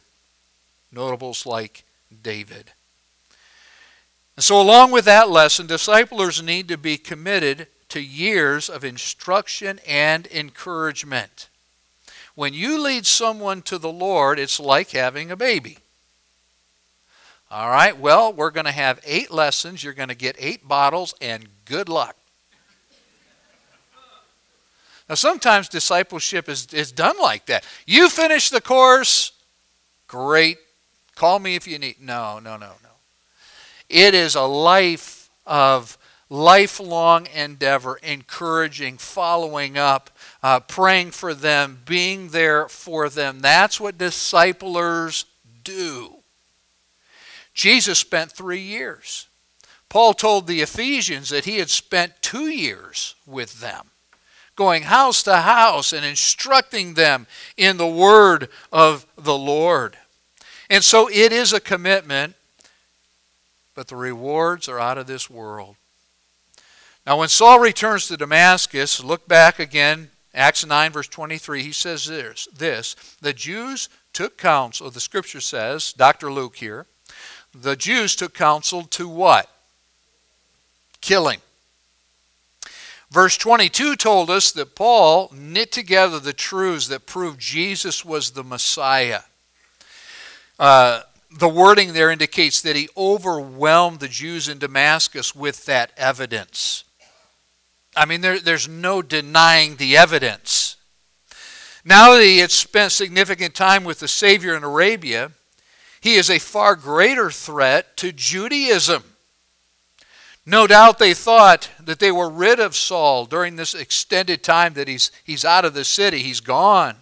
notables 0.91 1.45
like 1.45 1.83
David. 2.21 2.71
And 4.35 4.43
so, 4.43 4.61
along 4.61 4.91
with 4.91 5.05
that 5.05 5.29
lesson, 5.29 5.67
disciplers 5.67 6.43
need 6.43 6.67
to 6.67 6.77
be 6.77 6.97
committed 6.97 7.67
to 7.89 7.99
years 7.99 8.69
of 8.69 8.83
instruction 8.83 9.79
and 9.87 10.27
encouragement. 10.27 11.49
When 12.35 12.53
you 12.53 12.79
lead 12.79 13.07
someone 13.07 13.63
to 13.63 13.79
the 13.79 13.91
Lord, 13.91 14.37
it's 14.37 14.59
like 14.59 14.91
having 14.91 15.31
a 15.31 15.35
baby. 15.35 15.79
All 17.49 17.69
right, 17.69 17.97
well, 17.97 18.33
we're 18.33 18.51
going 18.51 18.65
to 18.65 18.71
have 18.73 18.99
eight 19.05 19.31
lessons. 19.31 19.81
You're 19.81 19.93
going 19.93 20.09
to 20.09 20.15
get 20.15 20.35
eight 20.37 20.67
bottles, 20.67 21.13
and 21.21 21.47
good 21.63 21.87
luck. 21.87 22.17
Now, 25.07 25.15
sometimes 25.15 25.69
discipleship 25.69 26.49
is, 26.49 26.73
is 26.73 26.91
done 26.91 27.15
like 27.21 27.45
that. 27.45 27.65
You 27.85 28.09
finish 28.09 28.49
the 28.49 28.59
course, 28.59 29.31
great. 30.07 30.57
Call 31.15 31.39
me 31.39 31.55
if 31.55 31.65
you 31.65 31.79
need. 31.79 32.01
No, 32.01 32.39
no, 32.39 32.57
no, 32.57 32.73
no. 32.83 32.89
It 33.87 34.13
is 34.13 34.35
a 34.35 34.41
life 34.41 35.29
of 35.45 35.97
lifelong 36.29 37.27
endeavor, 37.33 37.97
encouraging, 38.03 38.97
following 38.97 39.77
up, 39.77 40.09
uh, 40.43 40.59
praying 40.59 41.11
for 41.11 41.33
them, 41.33 41.79
being 41.85 42.29
there 42.29 42.67
for 42.67 43.07
them. 43.07 43.39
That's 43.39 43.79
what 43.79 43.97
disciplers 43.97 45.23
do. 45.63 46.16
Jesus 47.57 47.97
spent 47.97 48.31
three 48.31 48.61
years. 48.61 49.27
Paul 49.89 50.13
told 50.13 50.45
the 50.45 50.61
Ephesians 50.61 51.29
that 51.29 51.45
he 51.45 51.57
had 51.57 51.71
spent 51.71 52.13
two 52.21 52.49
years 52.49 53.15
with 53.25 53.61
them, 53.61 53.87
going 54.55 54.83
house 54.83 55.23
to 55.23 55.37
house 55.37 55.91
and 55.91 56.05
instructing 56.05 56.93
them 56.93 57.25
in 57.57 57.77
the 57.77 57.87
word 57.87 58.49
of 58.71 59.07
the 59.17 59.37
Lord. 59.37 59.97
And 60.69 60.83
so 60.83 61.09
it 61.09 61.31
is 61.31 61.51
a 61.51 61.59
commitment, 61.59 62.35
but 63.73 63.87
the 63.87 63.95
rewards 63.95 64.69
are 64.69 64.79
out 64.79 64.99
of 64.99 65.07
this 65.07 65.27
world. 65.27 65.77
Now, 67.07 67.17
when 67.17 67.29
Saul 67.29 67.59
returns 67.59 68.07
to 68.07 68.17
Damascus, 68.17 69.03
look 69.03 69.27
back 69.27 69.57
again, 69.57 70.11
Acts 70.31 70.63
9, 70.63 70.91
verse 70.91 71.07
23, 71.07 71.63
he 71.63 71.71
says 71.71 72.05
this, 72.05 72.47
this 72.55 72.95
The 73.19 73.33
Jews 73.33 73.89
took 74.13 74.37
counsel, 74.37 74.91
the 74.91 74.99
scripture 74.99 75.41
says, 75.41 75.91
Dr. 75.93 76.31
Luke 76.31 76.57
here, 76.57 76.85
the 77.53 77.75
Jews 77.75 78.15
took 78.15 78.33
counsel 78.33 78.83
to 78.83 79.07
what? 79.07 79.49
Kill 81.01 81.29
him. 81.29 81.41
Verse 83.09 83.37
22 83.37 83.95
told 83.95 84.29
us 84.29 84.51
that 84.51 84.75
Paul 84.75 85.31
knit 85.33 85.71
together 85.71 86.19
the 86.19 86.33
truths 86.33 86.87
that 86.89 87.05
proved 87.05 87.39
Jesus 87.39 88.03
was 88.03 88.31
the 88.31 88.43
Messiah. 88.43 89.21
Uh, 90.59 91.03
the 91.31 91.47
wording 91.47 91.93
there 91.93 92.11
indicates 92.11 92.61
that 92.61 92.75
he 92.75 92.89
overwhelmed 92.97 93.99
the 93.99 94.07
Jews 94.07 94.49
in 94.49 94.59
Damascus 94.59 95.35
with 95.35 95.65
that 95.65 95.91
evidence. 95.95 96.83
I 97.95 98.05
mean, 98.05 98.21
there, 98.21 98.39
there's 98.39 98.67
no 98.67 99.01
denying 99.01 99.77
the 99.77 99.97
evidence. 99.97 100.75
Now 101.85 102.13
that 102.13 102.23
he 102.23 102.39
had 102.39 102.51
spent 102.51 102.91
significant 102.91 103.55
time 103.55 103.83
with 103.83 103.99
the 103.99 104.07
Savior 104.07 104.55
in 104.55 104.63
Arabia, 104.63 105.31
he 106.07 106.15
is 106.15 106.29
a 106.29 106.39
far 106.39 106.77
greater 106.77 107.29
threat 107.29 107.97
to 107.97 108.13
Judaism. 108.13 109.03
No 110.45 110.65
doubt 110.65 110.99
they 110.99 111.13
thought 111.13 111.69
that 111.81 111.99
they 111.99 112.13
were 112.13 112.29
rid 112.29 112.61
of 112.61 112.77
Saul 112.77 113.25
during 113.25 113.57
this 113.57 113.75
extended 113.75 114.41
time 114.41 114.73
that 114.75 114.87
he's, 114.87 115.11
he's 115.25 115.43
out 115.43 115.65
of 115.65 115.73
the 115.73 115.83
city, 115.83 116.19
he's 116.19 116.39
gone. 116.39 116.95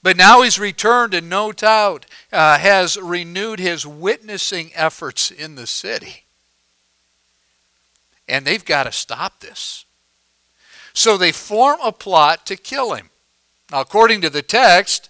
But 0.00 0.16
now 0.16 0.42
he's 0.42 0.60
returned 0.60 1.12
and 1.12 1.28
no 1.28 1.50
doubt 1.50 2.06
uh, 2.32 2.58
has 2.58 2.96
renewed 2.96 3.58
his 3.58 3.84
witnessing 3.84 4.70
efforts 4.76 5.32
in 5.32 5.56
the 5.56 5.66
city. 5.66 6.26
And 8.28 8.46
they've 8.46 8.64
got 8.64 8.84
to 8.84 8.92
stop 8.92 9.40
this. 9.40 9.86
So 10.92 11.16
they 11.16 11.32
form 11.32 11.80
a 11.82 11.90
plot 11.90 12.46
to 12.46 12.54
kill 12.54 12.94
him. 12.94 13.10
Now, 13.72 13.80
according 13.80 14.20
to 14.20 14.30
the 14.30 14.42
text, 14.42 15.08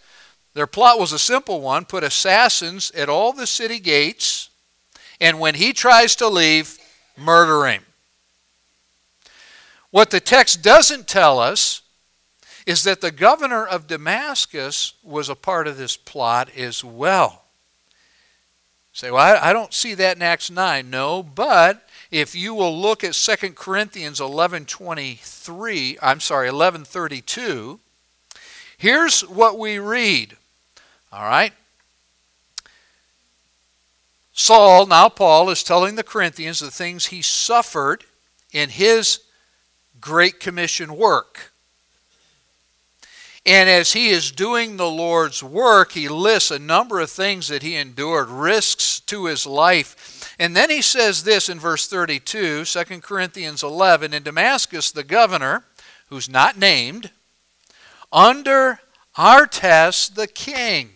their 0.57 0.67
plot 0.67 0.99
was 0.99 1.13
a 1.13 1.19
simple 1.19 1.61
one 1.61 1.85
put 1.85 2.03
assassins 2.03 2.91
at 2.93 3.11
all 3.11 3.35
the 3.35 3.47
city 3.47 3.79
gates, 3.79 4.49
and 5.21 5.39
when 5.39 5.55
he 5.55 5.75
tries 5.75 6.17
to 6.17 6.29
leave, 6.29 6.79
murder 7.15 7.67
him. 7.67 7.83
What 9.91 10.11
the 10.11 10.19
text 10.19 10.63
doesn't 10.63 11.09
tell 11.09 11.39
us 11.39 11.83
is 12.65 12.85
that 12.85 13.03
the 13.03 13.11
governor 13.11 13.67
of 13.67 13.87
Damascus 13.87 14.95
was 15.05 15.29
a 15.29 15.35
part 15.35 15.67
of 15.67 15.77
this 15.77 15.95
plot 15.95 16.49
as 16.57 16.83
well. 16.83 17.43
Say, 18.95 19.11
well, 19.11 19.37
I, 19.37 19.51
I 19.51 19.53
don't 19.53 19.75
see 19.75 19.93
that 19.93 20.17
in 20.17 20.23
Acts 20.23 20.51
9. 20.51 20.89
No, 20.89 21.23
but 21.23 21.87
if 22.11 22.35
you 22.35 22.55
will 22.55 22.81
look 22.81 23.05
at 23.05 23.13
2 23.13 23.53
Corinthians 23.53 24.21
11:23, 24.21 25.99
I'm 26.01 26.21
sorry, 26.21 26.49
11:32, 26.49 27.79
here's 28.79 29.21
what 29.21 29.59
we 29.59 29.79
read. 29.79 30.39
All 31.17 31.25
right? 31.25 31.53
Saul, 34.35 34.85
now 34.85 35.09
Paul, 35.09 35.49
is 35.49 35.63
telling 35.63 35.95
the 35.95 36.03
Corinthians 36.03 36.61
the 36.61 36.71
things 36.71 37.07
he 37.07 37.23
suffered 37.23 38.05
in 38.53 38.69
his 38.69 39.21
Great 39.99 40.41
Commission 40.41 40.95
work. 40.95 41.53
And 43.47 43.71
as 43.71 43.95
he 43.95 44.11
is 44.11 44.31
doing 44.31 44.77
the 44.77 44.91
Lord's 44.91 45.43
work, 45.43 45.93
he 45.93 46.07
lists 46.07 46.51
a 46.51 46.59
number 46.59 47.01
of 47.01 47.09
things 47.09 47.49
that 47.49 47.63
he 47.63 47.77
endured, 47.77 48.29
risks 48.29 49.01
to 49.01 49.25
his 49.25 49.47
life. 49.47 50.35
And 50.39 50.55
then 50.55 50.69
he 50.69 50.83
says 50.83 51.25
this 51.25 51.49
in 51.49 51.59
verse 51.59 51.87
32, 51.87 52.67
2 52.67 52.85
Corinthians 53.01 53.63
11 53.63 54.13
In 54.13 54.23
Damascus, 54.23 54.91
the 54.91 55.05
governor, 55.05 55.65
who's 56.11 56.29
not 56.29 56.59
named, 56.59 57.11
under 58.13 58.81
Aretas 59.17 60.11
the 60.11 60.27
king. 60.27 60.91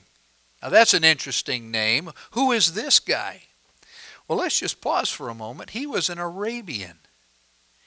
Now 0.62 0.68
that's 0.68 0.94
an 0.94 1.04
interesting 1.04 1.70
name. 1.70 2.10
Who 2.32 2.52
is 2.52 2.74
this 2.74 2.98
guy? 2.98 3.42
Well, 4.28 4.38
let's 4.38 4.60
just 4.60 4.80
pause 4.80 5.10
for 5.10 5.28
a 5.28 5.34
moment. 5.34 5.70
He 5.70 5.86
was 5.86 6.08
an 6.08 6.18
Arabian. 6.18 6.98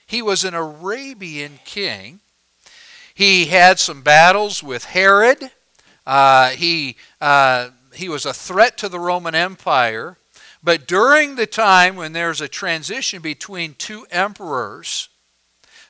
He 0.06 0.22
was 0.22 0.44
an 0.44 0.54
Arabian 0.54 1.60
king 1.64 2.20
he 3.14 3.46
had 3.46 3.80
some 3.80 4.02
battles 4.02 4.64
with 4.64 4.86
Herod. 4.86 5.52
Uh, 6.06 6.50
he, 6.50 6.98
uh, 7.22 7.70
he 7.94 8.10
was 8.10 8.26
a 8.26 8.34
threat 8.34 8.78
to 8.80 8.90
the 8.90 9.00
Roman 9.00 9.36
Empire. 9.36 10.18
But 10.64 10.88
during 10.88 11.36
the 11.36 11.46
time 11.46 11.96
when 11.96 12.14
there's 12.14 12.42
a 12.42 12.48
transition 12.48 13.22
between 13.22 13.76
two 13.76 14.08
emperors, 14.10 15.10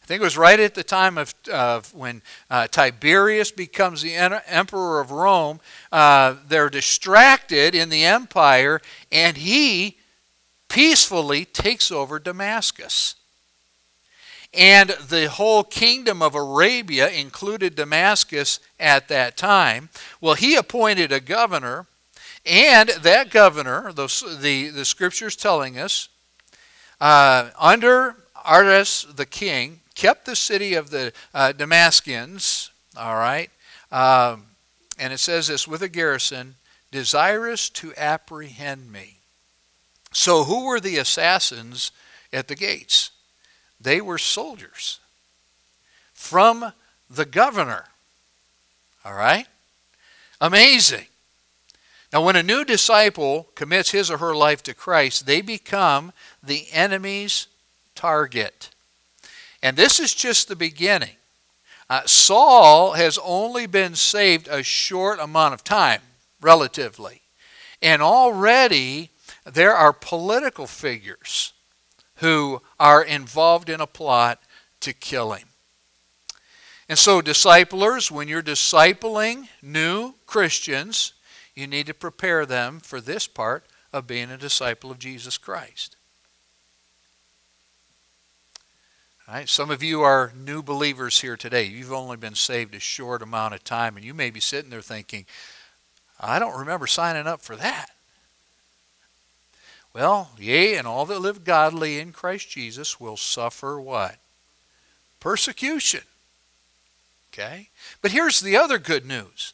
I 0.03 0.05
think 0.05 0.19
it 0.19 0.25
was 0.25 0.37
right 0.37 0.59
at 0.59 0.75
the 0.75 0.83
time 0.83 1.17
of, 1.17 1.33
of 1.49 1.93
when 1.93 2.21
uh, 2.49 2.67
Tiberius 2.67 3.51
becomes 3.51 4.01
the 4.01 4.13
emperor 4.15 4.99
of 4.99 5.11
Rome. 5.11 5.61
Uh, 5.93 6.35
they're 6.45 6.69
distracted 6.69 7.73
in 7.73 7.87
the 7.87 8.03
empire, 8.03 8.81
and 9.13 9.37
he 9.37 9.97
peacefully 10.67 11.45
takes 11.45 11.89
over 11.89 12.19
Damascus. 12.19 13.15
And 14.53 14.89
the 14.89 15.29
whole 15.29 15.63
kingdom 15.63 16.21
of 16.21 16.35
Arabia 16.35 17.07
included 17.07 17.75
Damascus 17.75 18.59
at 18.81 19.07
that 19.07 19.37
time. 19.37 19.87
Well, 20.19 20.35
he 20.35 20.55
appointed 20.55 21.13
a 21.13 21.21
governor, 21.21 21.87
and 22.45 22.89
that 22.89 23.29
governor, 23.29 23.93
the, 23.93 24.37
the, 24.41 24.67
the 24.67 24.83
scriptures 24.83 25.37
telling 25.37 25.79
us, 25.79 26.09
uh, 26.99 27.51
under 27.57 28.17
Aretas 28.45 29.07
the 29.15 29.25
king, 29.25 29.79
kept 29.95 30.25
the 30.25 30.35
city 30.35 30.73
of 30.73 30.89
the 30.89 31.13
uh, 31.33 31.51
Damascus, 31.51 32.71
all 32.97 33.15
right, 33.15 33.49
um, 33.91 34.45
and 34.97 35.13
it 35.13 35.19
says 35.19 35.47
this 35.47 35.67
with 35.67 35.81
a 35.81 35.89
garrison, 35.89 36.55
desirous 36.91 37.69
to 37.69 37.93
apprehend 37.95 38.91
me. 38.91 39.17
So, 40.11 40.43
who 40.43 40.65
were 40.65 40.79
the 40.79 40.97
assassins 40.97 41.91
at 42.31 42.47
the 42.47 42.55
gates? 42.55 43.11
They 43.81 43.99
were 43.99 44.19
soldiers 44.19 44.99
from 46.13 46.71
the 47.09 47.25
governor. 47.25 47.85
All 49.03 49.13
right? 49.13 49.47
Amazing. 50.39 51.07
Now, 52.13 52.23
when 52.23 52.35
a 52.35 52.43
new 52.43 52.63
disciple 52.63 53.47
commits 53.55 53.91
his 53.91 54.11
or 54.11 54.19
her 54.19 54.35
life 54.35 54.61
to 54.63 54.73
Christ, 54.73 55.25
they 55.25 55.41
become 55.41 56.13
the 56.41 56.67
enemy's 56.71 57.47
target. 57.95 58.69
And 59.63 59.77
this 59.77 59.99
is 59.99 60.13
just 60.13 60.49
the 60.49 60.55
beginning. 60.57 61.15
Uh, 61.89 62.01
Saul 62.05 62.93
has 62.93 63.17
only 63.23 63.65
been 63.65 63.95
saved 63.95 64.47
a 64.49 64.61
short 64.61 65.19
amount 65.19 65.53
of 65.53 65.63
time, 65.63 66.01
relatively. 66.41 67.21
And 67.81 68.01
already 68.01 69.09
there 69.45 69.73
are 69.73 69.93
political 69.93 70.67
figures 70.67 71.53
who 72.17 72.61
are 72.79 73.03
involved 73.03 73.69
in 73.69 73.79
a 73.79 73.87
plot 73.87 74.41
to 74.81 74.91
kill 74.93 75.31
him. 75.31 75.47
And 76.89 76.97
so, 76.99 77.21
disciplers, 77.21 78.11
when 78.11 78.27
you're 78.27 78.43
discipling 78.43 79.47
new 79.61 80.15
Christians, 80.25 81.13
you 81.55 81.67
need 81.67 81.87
to 81.87 81.93
prepare 81.93 82.45
them 82.45 82.81
for 82.81 82.99
this 82.99 83.27
part 83.27 83.63
of 83.93 84.07
being 84.07 84.29
a 84.29 84.37
disciple 84.37 84.91
of 84.91 84.99
Jesus 84.99 85.37
Christ. 85.37 85.95
All 88.57 89.12
right, 89.27 89.47
some 89.47 89.71
of 89.71 89.81
you 89.81 90.01
are 90.01 90.33
new 90.35 90.61
believers 90.61 91.21
here 91.21 91.37
today. 91.37 91.63
You've 91.63 91.93
only 91.93 92.17
been 92.17 92.35
saved 92.35 92.75
a 92.75 92.79
short 92.79 93.21
amount 93.21 93.53
of 93.53 93.63
time, 93.63 93.95
and 93.95 94.05
you 94.05 94.13
may 94.13 94.29
be 94.29 94.39
sitting 94.39 94.69
there 94.69 94.81
thinking, 94.81 95.25
I 96.19 96.39
don't 96.39 96.59
remember 96.59 96.87
signing 96.87 97.27
up 97.27 97.41
for 97.41 97.55
that. 97.55 97.89
Well, 99.93 100.31
yea, 100.37 100.75
and 100.75 100.87
all 100.87 101.05
that 101.05 101.19
live 101.19 101.43
godly 101.43 101.99
in 101.99 102.11
Christ 102.11 102.49
Jesus 102.49 102.99
will 102.99 103.17
suffer 103.17 103.79
what? 103.79 104.17
Persecution. 105.19 106.01
Okay? 107.31 107.69
But 108.01 108.11
here's 108.11 108.41
the 108.41 108.57
other 108.57 108.79
good 108.79 109.05
news. 109.05 109.53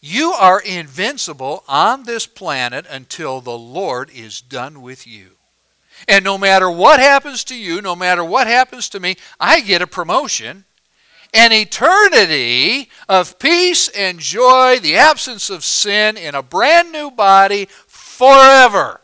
You 0.00 0.32
are 0.32 0.60
invincible 0.60 1.64
on 1.68 2.04
this 2.04 2.26
planet 2.26 2.86
until 2.88 3.40
the 3.40 3.58
Lord 3.58 4.10
is 4.10 4.40
done 4.40 4.82
with 4.82 5.06
you. 5.06 5.32
And 6.08 6.24
no 6.24 6.36
matter 6.36 6.70
what 6.70 7.00
happens 7.00 7.44
to 7.44 7.54
you, 7.54 7.80
no 7.80 7.94
matter 7.94 8.24
what 8.24 8.46
happens 8.46 8.88
to 8.90 9.00
me, 9.00 9.16
I 9.38 9.60
get 9.60 9.82
a 9.82 9.86
promotion, 9.86 10.64
an 11.32 11.52
eternity 11.52 12.90
of 13.08 13.38
peace 13.38 13.88
and 13.88 14.18
joy, 14.18 14.78
the 14.78 14.96
absence 14.96 15.48
of 15.48 15.64
sin 15.64 16.16
in 16.16 16.34
a 16.34 16.42
brand 16.42 16.92
new 16.92 17.10
body 17.10 17.68
forever. 17.86 19.00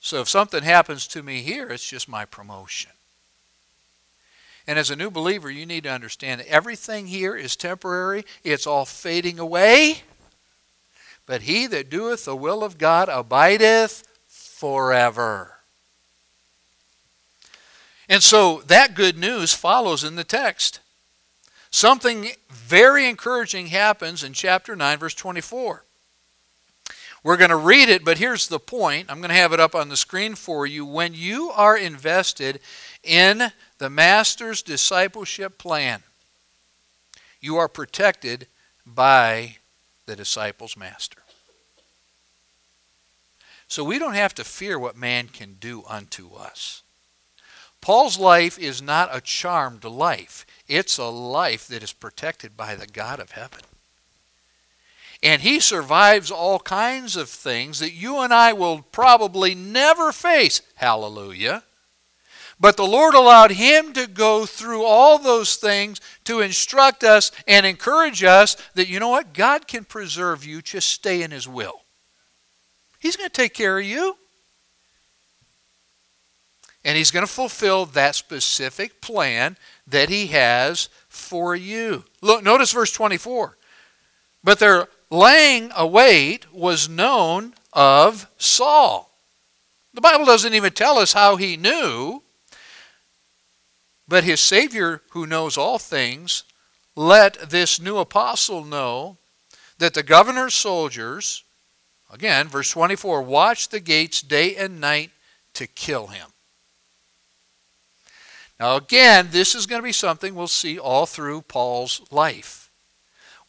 So 0.00 0.20
if 0.20 0.28
something 0.28 0.62
happens 0.62 1.06
to 1.08 1.22
me 1.22 1.40
here, 1.40 1.68
it's 1.70 1.88
just 1.88 2.08
my 2.08 2.24
promotion. 2.24 2.90
And 4.66 4.78
as 4.78 4.90
a 4.90 4.96
new 4.96 5.10
believer, 5.10 5.50
you 5.50 5.66
need 5.66 5.84
to 5.84 5.90
understand 5.90 6.40
that 6.40 6.48
everything 6.48 7.06
here 7.06 7.36
is 7.36 7.56
temporary, 7.56 8.24
it's 8.42 8.66
all 8.66 8.84
fading 8.84 9.38
away. 9.38 10.02
But 11.26 11.42
he 11.42 11.66
that 11.68 11.88
doeth 11.88 12.24
the 12.24 12.36
will 12.36 12.62
of 12.62 12.78
God 12.78 13.08
abideth 13.08 14.04
forever. 14.64 15.56
And 18.08 18.22
so 18.22 18.62
that 18.66 18.94
good 18.94 19.18
news 19.18 19.52
follows 19.52 20.02
in 20.02 20.16
the 20.16 20.24
text. 20.24 20.80
Something 21.70 22.28
very 22.48 23.06
encouraging 23.06 23.66
happens 23.66 24.24
in 24.24 24.32
chapter 24.32 24.74
9, 24.74 24.96
verse 24.96 25.12
24. 25.12 25.84
We're 27.22 27.36
going 27.36 27.50
to 27.50 27.56
read 27.56 27.90
it, 27.90 28.06
but 28.06 28.16
here's 28.16 28.48
the 28.48 28.58
point. 28.58 29.10
I'm 29.10 29.18
going 29.18 29.28
to 29.28 29.34
have 29.34 29.52
it 29.52 29.60
up 29.60 29.74
on 29.74 29.90
the 29.90 29.98
screen 29.98 30.34
for 30.34 30.66
you. 30.66 30.86
When 30.86 31.12
you 31.12 31.50
are 31.50 31.76
invested 31.76 32.58
in 33.02 33.52
the 33.76 33.90
Master's 33.90 34.62
discipleship 34.62 35.58
plan, 35.58 36.04
you 37.42 37.58
are 37.58 37.68
protected 37.68 38.46
by 38.86 39.58
the 40.06 40.16
disciple's 40.16 40.74
master. 40.74 41.23
So 43.68 43.82
we 43.84 43.98
don't 43.98 44.14
have 44.14 44.34
to 44.34 44.44
fear 44.44 44.78
what 44.78 44.96
man 44.96 45.28
can 45.28 45.54
do 45.54 45.84
unto 45.88 46.34
us. 46.34 46.82
Paul's 47.80 48.18
life 48.18 48.58
is 48.58 48.80
not 48.80 49.14
a 49.14 49.20
charmed 49.20 49.84
life, 49.84 50.46
it's 50.66 50.96
a 50.96 51.04
life 51.04 51.68
that 51.68 51.82
is 51.82 51.92
protected 51.92 52.56
by 52.56 52.74
the 52.74 52.86
God 52.86 53.20
of 53.20 53.32
heaven. 53.32 53.60
And 55.22 55.42
he 55.42 55.60
survives 55.60 56.30
all 56.30 56.58
kinds 56.58 57.16
of 57.16 57.28
things 57.28 57.80
that 57.80 57.92
you 57.92 58.18
and 58.18 58.32
I 58.32 58.52
will 58.52 58.82
probably 58.82 59.54
never 59.54 60.12
face. 60.12 60.60
Hallelujah. 60.76 61.62
But 62.60 62.76
the 62.76 62.86
Lord 62.86 63.14
allowed 63.14 63.52
him 63.52 63.92
to 63.94 64.06
go 64.06 64.46
through 64.46 64.84
all 64.84 65.18
those 65.18 65.56
things 65.56 66.00
to 66.24 66.40
instruct 66.40 67.04
us 67.04 67.32
and 67.48 67.66
encourage 67.66 68.22
us 68.22 68.56
that, 68.74 68.88
you 68.88 69.00
know 69.00 69.08
what, 69.08 69.34
God 69.34 69.66
can 69.66 69.84
preserve 69.84 70.44
you, 70.44 70.62
just 70.62 70.88
stay 70.88 71.22
in 71.22 71.30
his 71.30 71.48
will. 71.48 71.83
He's 73.04 73.16
going 73.16 73.28
to 73.28 73.34
take 73.34 73.52
care 73.52 73.78
of 73.78 73.84
you. 73.84 74.16
And 76.86 76.96
he's 76.96 77.10
going 77.10 77.24
to 77.26 77.30
fulfill 77.30 77.84
that 77.84 78.14
specific 78.14 79.02
plan 79.02 79.58
that 79.86 80.08
he 80.08 80.28
has 80.28 80.88
for 81.06 81.54
you. 81.54 82.04
Look, 82.22 82.42
notice 82.42 82.72
verse 82.72 82.92
24. 82.92 83.58
But 84.42 84.58
their 84.58 84.88
laying 85.10 85.70
await 85.76 86.50
was 86.50 86.88
known 86.88 87.52
of 87.74 88.26
Saul. 88.38 89.10
The 89.92 90.00
Bible 90.00 90.24
doesn't 90.24 90.54
even 90.54 90.72
tell 90.72 90.96
us 90.96 91.12
how 91.12 91.36
he 91.36 91.58
knew, 91.58 92.22
but 94.08 94.24
his 94.24 94.40
Savior, 94.40 95.02
who 95.10 95.26
knows 95.26 95.58
all 95.58 95.78
things, 95.78 96.44
let 96.96 97.50
this 97.50 97.78
new 97.78 97.98
apostle 97.98 98.64
know 98.64 99.18
that 99.76 99.92
the 99.92 100.02
governor's 100.02 100.54
soldiers, 100.54 101.44
again, 102.14 102.48
verse 102.48 102.70
24, 102.70 103.22
watch 103.22 103.68
the 103.68 103.80
gates 103.80 104.22
day 104.22 104.56
and 104.56 104.80
night 104.80 105.10
to 105.54 105.66
kill 105.66 106.06
him. 106.06 106.28
Now, 108.58 108.76
again, 108.76 109.28
this 109.30 109.54
is 109.54 109.66
going 109.66 109.80
to 109.82 109.86
be 109.86 109.92
something 109.92 110.34
we'll 110.34 110.46
see 110.46 110.78
all 110.78 111.06
through 111.06 111.42
Paul's 111.42 112.00
life. 112.10 112.70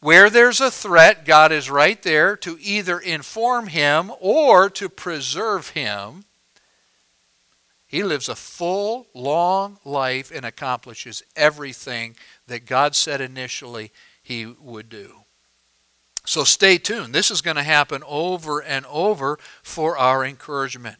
Where 0.00 0.28
there's 0.28 0.60
a 0.60 0.70
threat, 0.70 1.24
God 1.24 1.52
is 1.52 1.70
right 1.70 2.02
there 2.02 2.36
to 2.38 2.58
either 2.60 2.98
inform 2.98 3.68
him 3.68 4.12
or 4.20 4.68
to 4.70 4.88
preserve 4.88 5.70
him. 5.70 6.24
He 7.86 8.02
lives 8.02 8.28
a 8.28 8.34
full, 8.34 9.06
long 9.14 9.78
life 9.84 10.32
and 10.34 10.44
accomplishes 10.44 11.22
everything 11.34 12.16
that 12.48 12.66
God 12.66 12.94
said 12.94 13.20
initially 13.20 13.92
he 14.22 14.44
would 14.44 14.88
do. 14.88 15.25
So 16.26 16.44
stay 16.44 16.76
tuned. 16.76 17.14
This 17.14 17.30
is 17.30 17.40
going 17.40 17.56
to 17.56 17.62
happen 17.62 18.02
over 18.06 18.60
and 18.60 18.84
over 18.86 19.38
for 19.62 19.96
our 19.96 20.24
encouragement. 20.24 20.96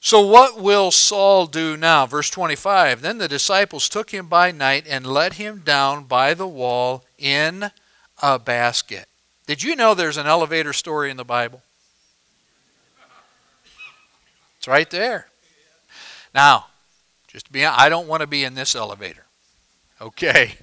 So, 0.00 0.24
what 0.26 0.60
will 0.60 0.90
Saul 0.90 1.46
do 1.46 1.76
now? 1.76 2.06
Verse 2.06 2.30
25 2.30 3.00
Then 3.00 3.18
the 3.18 3.28
disciples 3.28 3.88
took 3.88 4.10
him 4.10 4.26
by 4.26 4.50
night 4.50 4.86
and 4.88 5.06
let 5.06 5.34
him 5.34 5.62
down 5.64 6.04
by 6.04 6.34
the 6.34 6.46
wall 6.46 7.04
in 7.18 7.70
a 8.22 8.38
basket. 8.38 9.06
Did 9.46 9.62
you 9.62 9.74
know 9.74 9.94
there's 9.94 10.16
an 10.16 10.26
elevator 10.26 10.72
story 10.72 11.10
in 11.10 11.16
the 11.16 11.24
Bible? 11.24 11.62
It's 14.58 14.68
right 14.68 14.90
there. 14.90 15.28
Now, 16.34 16.66
just 17.28 17.46
to 17.46 17.52
be 17.52 17.64
honest, 17.64 17.80
I 17.80 17.88
don't 17.88 18.08
want 18.08 18.20
to 18.20 18.26
be 18.26 18.44
in 18.44 18.54
this 18.54 18.74
elevator. 18.74 19.24
Okay? 20.00 20.54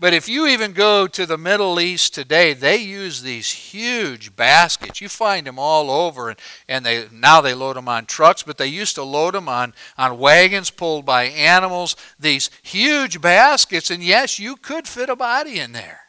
But 0.00 0.14
if 0.14 0.28
you 0.28 0.46
even 0.46 0.72
go 0.72 1.08
to 1.08 1.26
the 1.26 1.36
Middle 1.36 1.80
East 1.80 2.14
today, 2.14 2.52
they 2.52 2.76
use 2.76 3.22
these 3.22 3.50
huge 3.50 4.36
baskets. 4.36 5.00
You 5.00 5.08
find 5.08 5.44
them 5.44 5.58
all 5.58 5.90
over, 5.90 6.28
and, 6.28 6.38
and 6.68 6.86
they 6.86 7.08
now 7.10 7.40
they 7.40 7.52
load 7.52 7.74
them 7.74 7.88
on 7.88 8.06
trucks, 8.06 8.44
but 8.44 8.58
they 8.58 8.68
used 8.68 8.94
to 8.94 9.02
load 9.02 9.34
them 9.34 9.48
on, 9.48 9.74
on 9.96 10.18
wagons 10.18 10.70
pulled 10.70 11.04
by 11.04 11.24
animals, 11.24 11.96
these 12.16 12.48
huge 12.62 13.20
baskets, 13.20 13.90
and 13.90 14.02
yes, 14.02 14.38
you 14.38 14.54
could 14.54 14.86
fit 14.86 15.10
a 15.10 15.16
body 15.16 15.58
in 15.58 15.72
there. 15.72 16.02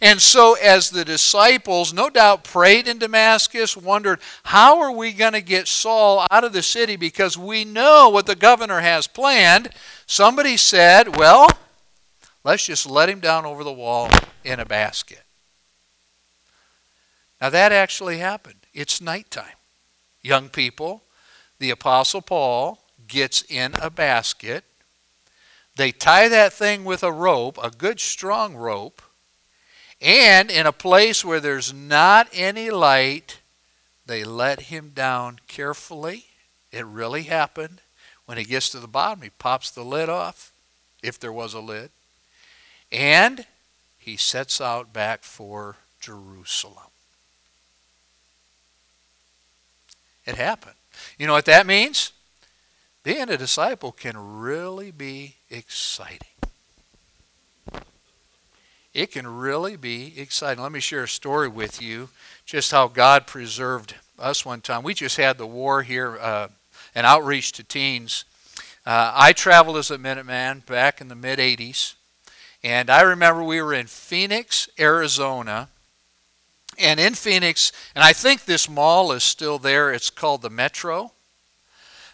And 0.00 0.20
so, 0.20 0.54
as 0.54 0.90
the 0.90 1.04
disciples, 1.04 1.92
no 1.92 2.10
doubt, 2.10 2.44
prayed 2.44 2.88
in 2.88 2.98
Damascus, 2.98 3.76
wondered, 3.76 4.20
how 4.44 4.80
are 4.80 4.92
we 4.92 5.12
going 5.12 5.32
to 5.32 5.40
get 5.40 5.68
Saul 5.68 6.26
out 6.30 6.44
of 6.44 6.52
the 6.52 6.62
city 6.62 6.96
because 6.96 7.36
we 7.36 7.64
know 7.64 8.08
what 8.08 8.26
the 8.26 8.36
governor 8.36 8.80
has 8.80 9.06
planned? 9.06 9.70
Somebody 10.06 10.56
said, 10.56 11.16
well, 11.16 11.48
Let's 12.48 12.64
just 12.64 12.88
let 12.88 13.10
him 13.10 13.20
down 13.20 13.44
over 13.44 13.62
the 13.62 13.70
wall 13.70 14.08
in 14.42 14.58
a 14.58 14.64
basket. 14.64 15.22
Now 17.42 17.50
that 17.50 17.72
actually 17.72 18.16
happened. 18.16 18.60
It's 18.72 19.02
nighttime. 19.02 19.58
Young 20.22 20.48
people, 20.48 21.02
the 21.58 21.68
Apostle 21.68 22.22
Paul 22.22 22.78
gets 23.06 23.42
in 23.50 23.74
a 23.82 23.90
basket. 23.90 24.64
They 25.76 25.92
tie 25.92 26.30
that 26.30 26.54
thing 26.54 26.86
with 26.86 27.02
a 27.02 27.12
rope, 27.12 27.58
a 27.62 27.68
good 27.68 28.00
strong 28.00 28.56
rope, 28.56 29.02
and 30.00 30.50
in 30.50 30.64
a 30.64 30.72
place 30.72 31.22
where 31.22 31.40
there's 31.40 31.74
not 31.74 32.28
any 32.32 32.70
light, 32.70 33.40
they 34.06 34.24
let 34.24 34.62
him 34.62 34.92
down 34.94 35.40
carefully. 35.48 36.24
It 36.72 36.86
really 36.86 37.24
happened. 37.24 37.82
When 38.24 38.38
he 38.38 38.44
gets 38.44 38.70
to 38.70 38.80
the 38.80 38.88
bottom, 38.88 39.20
he 39.20 39.28
pops 39.38 39.70
the 39.70 39.84
lid 39.84 40.08
off, 40.08 40.50
if 41.02 41.20
there 41.20 41.30
was 41.30 41.52
a 41.52 41.60
lid. 41.60 41.90
And 42.90 43.46
he 43.98 44.16
sets 44.16 44.60
out 44.60 44.92
back 44.92 45.22
for 45.22 45.76
Jerusalem. 46.00 46.90
It 50.24 50.36
happened. 50.36 50.74
You 51.18 51.26
know 51.26 51.32
what 51.32 51.46
that 51.46 51.66
means? 51.66 52.12
Being 53.02 53.30
a 53.30 53.36
disciple 53.36 53.92
can 53.92 54.16
really 54.16 54.90
be 54.90 55.36
exciting. 55.50 56.28
It 58.94 59.12
can 59.12 59.26
really 59.26 59.76
be 59.76 60.18
exciting. 60.18 60.62
Let 60.62 60.72
me 60.72 60.80
share 60.80 61.04
a 61.04 61.08
story 61.08 61.48
with 61.48 61.80
you, 61.80 62.08
just 62.44 62.72
how 62.72 62.88
God 62.88 63.26
preserved 63.26 63.94
us 64.18 64.44
one 64.44 64.60
time. 64.60 64.82
We 64.82 64.94
just 64.94 65.16
had 65.16 65.38
the 65.38 65.46
war 65.46 65.82
here, 65.82 66.18
uh, 66.20 66.48
an 66.94 67.04
outreach 67.04 67.52
to 67.52 67.62
teens. 67.62 68.24
Uh, 68.84 69.12
I 69.14 69.32
traveled 69.32 69.76
as 69.76 69.90
a 69.90 69.98
Minuteman 69.98 70.66
back 70.66 71.00
in 71.00 71.08
the 71.08 71.14
mid 71.14 71.38
80s. 71.38 71.94
And 72.62 72.90
I 72.90 73.02
remember 73.02 73.42
we 73.42 73.62
were 73.62 73.74
in 73.74 73.86
Phoenix, 73.86 74.68
Arizona. 74.78 75.68
And 76.78 77.00
in 77.00 77.14
Phoenix, 77.14 77.72
and 77.94 78.04
I 78.04 78.12
think 78.12 78.44
this 78.44 78.68
mall 78.68 79.10
is 79.12 79.24
still 79.24 79.58
there, 79.58 79.92
it's 79.92 80.10
called 80.10 80.42
the 80.42 80.50
Metro. 80.50 81.12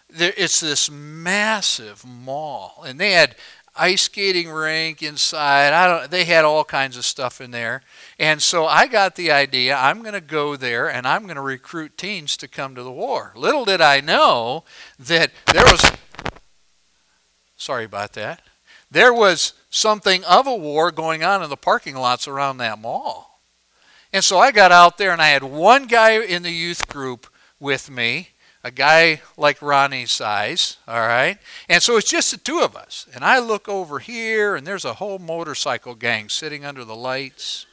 It's 0.09 0.61
this 0.61 0.91
massive 0.91 2.05
mall. 2.05 2.85
And 2.87 2.99
they 2.99 3.13
had 3.13 3.37
ice 3.77 4.03
skating 4.03 4.49
rink 4.49 5.03
inside. 5.03 5.73
I 5.73 5.87
don't 5.89 6.11
they 6.11 6.25
had 6.25 6.45
all 6.45 6.65
kinds 6.65 6.97
of 6.97 7.05
stuff 7.05 7.41
in 7.41 7.51
there. 7.51 7.83
And 8.19 8.41
so 8.41 8.67
I 8.67 8.87
got 8.87 9.17
the 9.17 9.33
idea 9.33 9.77
I'm 9.77 10.03
going 10.03 10.15
to 10.15 10.21
go 10.21 10.57
there 10.57 10.89
and 10.89 11.07
I'm 11.07 11.25
going 11.25 11.37
to 11.37 11.43
recruit 11.43 11.99
teens 11.99 12.37
to 12.39 12.49
come 12.49 12.75
to 12.77 12.83
the 12.83 12.93
war. 12.93 13.33
Little 13.35 13.65
did 13.65 13.81
I 13.81 14.01
know 14.01 14.65
that 14.99 15.33
there 15.53 15.65
was 15.65 15.83
Sorry 17.57 17.85
about 17.85 18.13
that. 18.13 18.43
There 18.91 19.15
was 19.15 19.55
something 19.75 20.23
of 20.25 20.47
a 20.47 20.55
war 20.55 20.93
going 20.93 21.25
on 21.25 21.43
in 21.43 21.51
the 21.51 21.57
parking 21.57 21.97
lots 21.97 22.29
around 22.29 22.59
that 22.59 22.79
mall. 22.79 23.41
And 24.13 24.23
so 24.23 24.39
I 24.39 24.53
got 24.53 24.71
out 24.71 24.97
there 24.97 25.11
and 25.11 25.21
I 25.21 25.29
had 25.29 25.43
one 25.43 25.87
guy 25.87 26.21
in 26.21 26.45
the 26.45 26.53
youth 26.53 26.87
group 26.87 27.27
with 27.59 27.91
me, 27.91 28.29
a 28.63 28.71
guy 28.71 29.21
like 29.37 29.61
Ronnie's 29.61 30.13
size, 30.13 30.77
all 30.87 31.01
right? 31.01 31.39
And 31.69 31.83
so 31.83 31.97
it's 31.97 32.09
just 32.09 32.31
the 32.31 32.37
two 32.37 32.61
of 32.61 32.77
us. 32.77 33.09
And 33.13 33.25
I 33.25 33.41
look 33.41 33.69
over 33.69 33.99
here 33.99 34.55
and 34.55 34.65
there's 34.65 34.85
a 34.85 34.95
whole 34.95 35.19
motorcycle 35.19 35.97
gang 35.97 36.29
sitting 36.29 36.65
under 36.65 36.85
the 36.85 36.95
lights. 36.95 37.67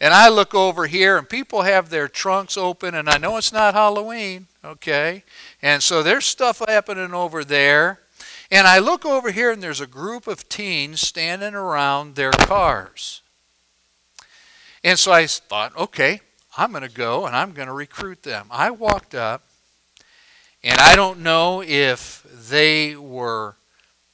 And 0.00 0.12
I 0.12 0.28
look 0.28 0.52
over 0.52 0.88
here 0.88 1.16
and 1.16 1.28
people 1.28 1.62
have 1.62 1.90
their 1.90 2.08
trunks 2.08 2.56
open 2.56 2.96
and 2.96 3.08
I 3.08 3.18
know 3.18 3.36
it's 3.36 3.52
not 3.52 3.74
Halloween, 3.74 4.48
okay? 4.64 5.22
And 5.62 5.80
so 5.80 6.02
there's 6.02 6.26
stuff 6.26 6.60
happening 6.66 7.14
over 7.14 7.44
there. 7.44 8.00
And 8.50 8.66
I 8.66 8.78
look 8.78 9.04
over 9.06 9.30
here 9.30 9.52
and 9.52 9.62
there's 9.62 9.80
a 9.80 9.86
group 9.86 10.26
of 10.26 10.48
teens 10.48 11.00
standing 11.00 11.54
around 11.54 12.16
their 12.16 12.32
cars. 12.32 13.22
And 14.82 14.98
so 14.98 15.12
I 15.12 15.26
thought, 15.26 15.76
okay, 15.76 16.20
I'm 16.56 16.72
going 16.72 16.82
to 16.82 16.88
go 16.88 17.26
and 17.26 17.36
I'm 17.36 17.52
going 17.52 17.68
to 17.68 17.74
recruit 17.74 18.22
them. 18.22 18.46
I 18.50 18.70
walked 18.70 19.14
up, 19.14 19.44
and 20.64 20.80
I 20.80 20.96
don't 20.96 21.20
know 21.20 21.62
if 21.62 22.26
they 22.48 22.96
were 22.96 23.56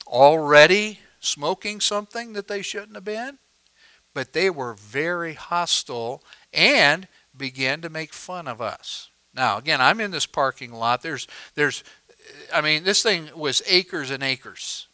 already 0.06 1.00
smoking 1.20 1.80
something 1.80 2.34
that 2.34 2.46
they 2.46 2.62
shouldn't 2.62 2.94
have 2.94 3.04
been, 3.04 3.38
but 4.12 4.32
they 4.32 4.50
were 4.50 4.74
very 4.74 5.34
hostile 5.34 6.22
and 6.52 7.08
began 7.36 7.80
to 7.80 7.90
make 7.90 8.12
fun 8.12 8.46
of 8.46 8.60
us. 8.60 9.08
Now, 9.34 9.58
again, 9.58 9.80
I'm 9.80 10.00
in 10.00 10.10
this 10.10 10.26
parking 10.26 10.72
lot. 10.72 11.02
There's 11.02 11.26
there's 11.54 11.84
I 12.52 12.60
mean, 12.60 12.84
this 12.84 13.02
thing 13.02 13.28
was 13.34 13.62
acres 13.66 14.10
and 14.10 14.22
acres. 14.22 14.86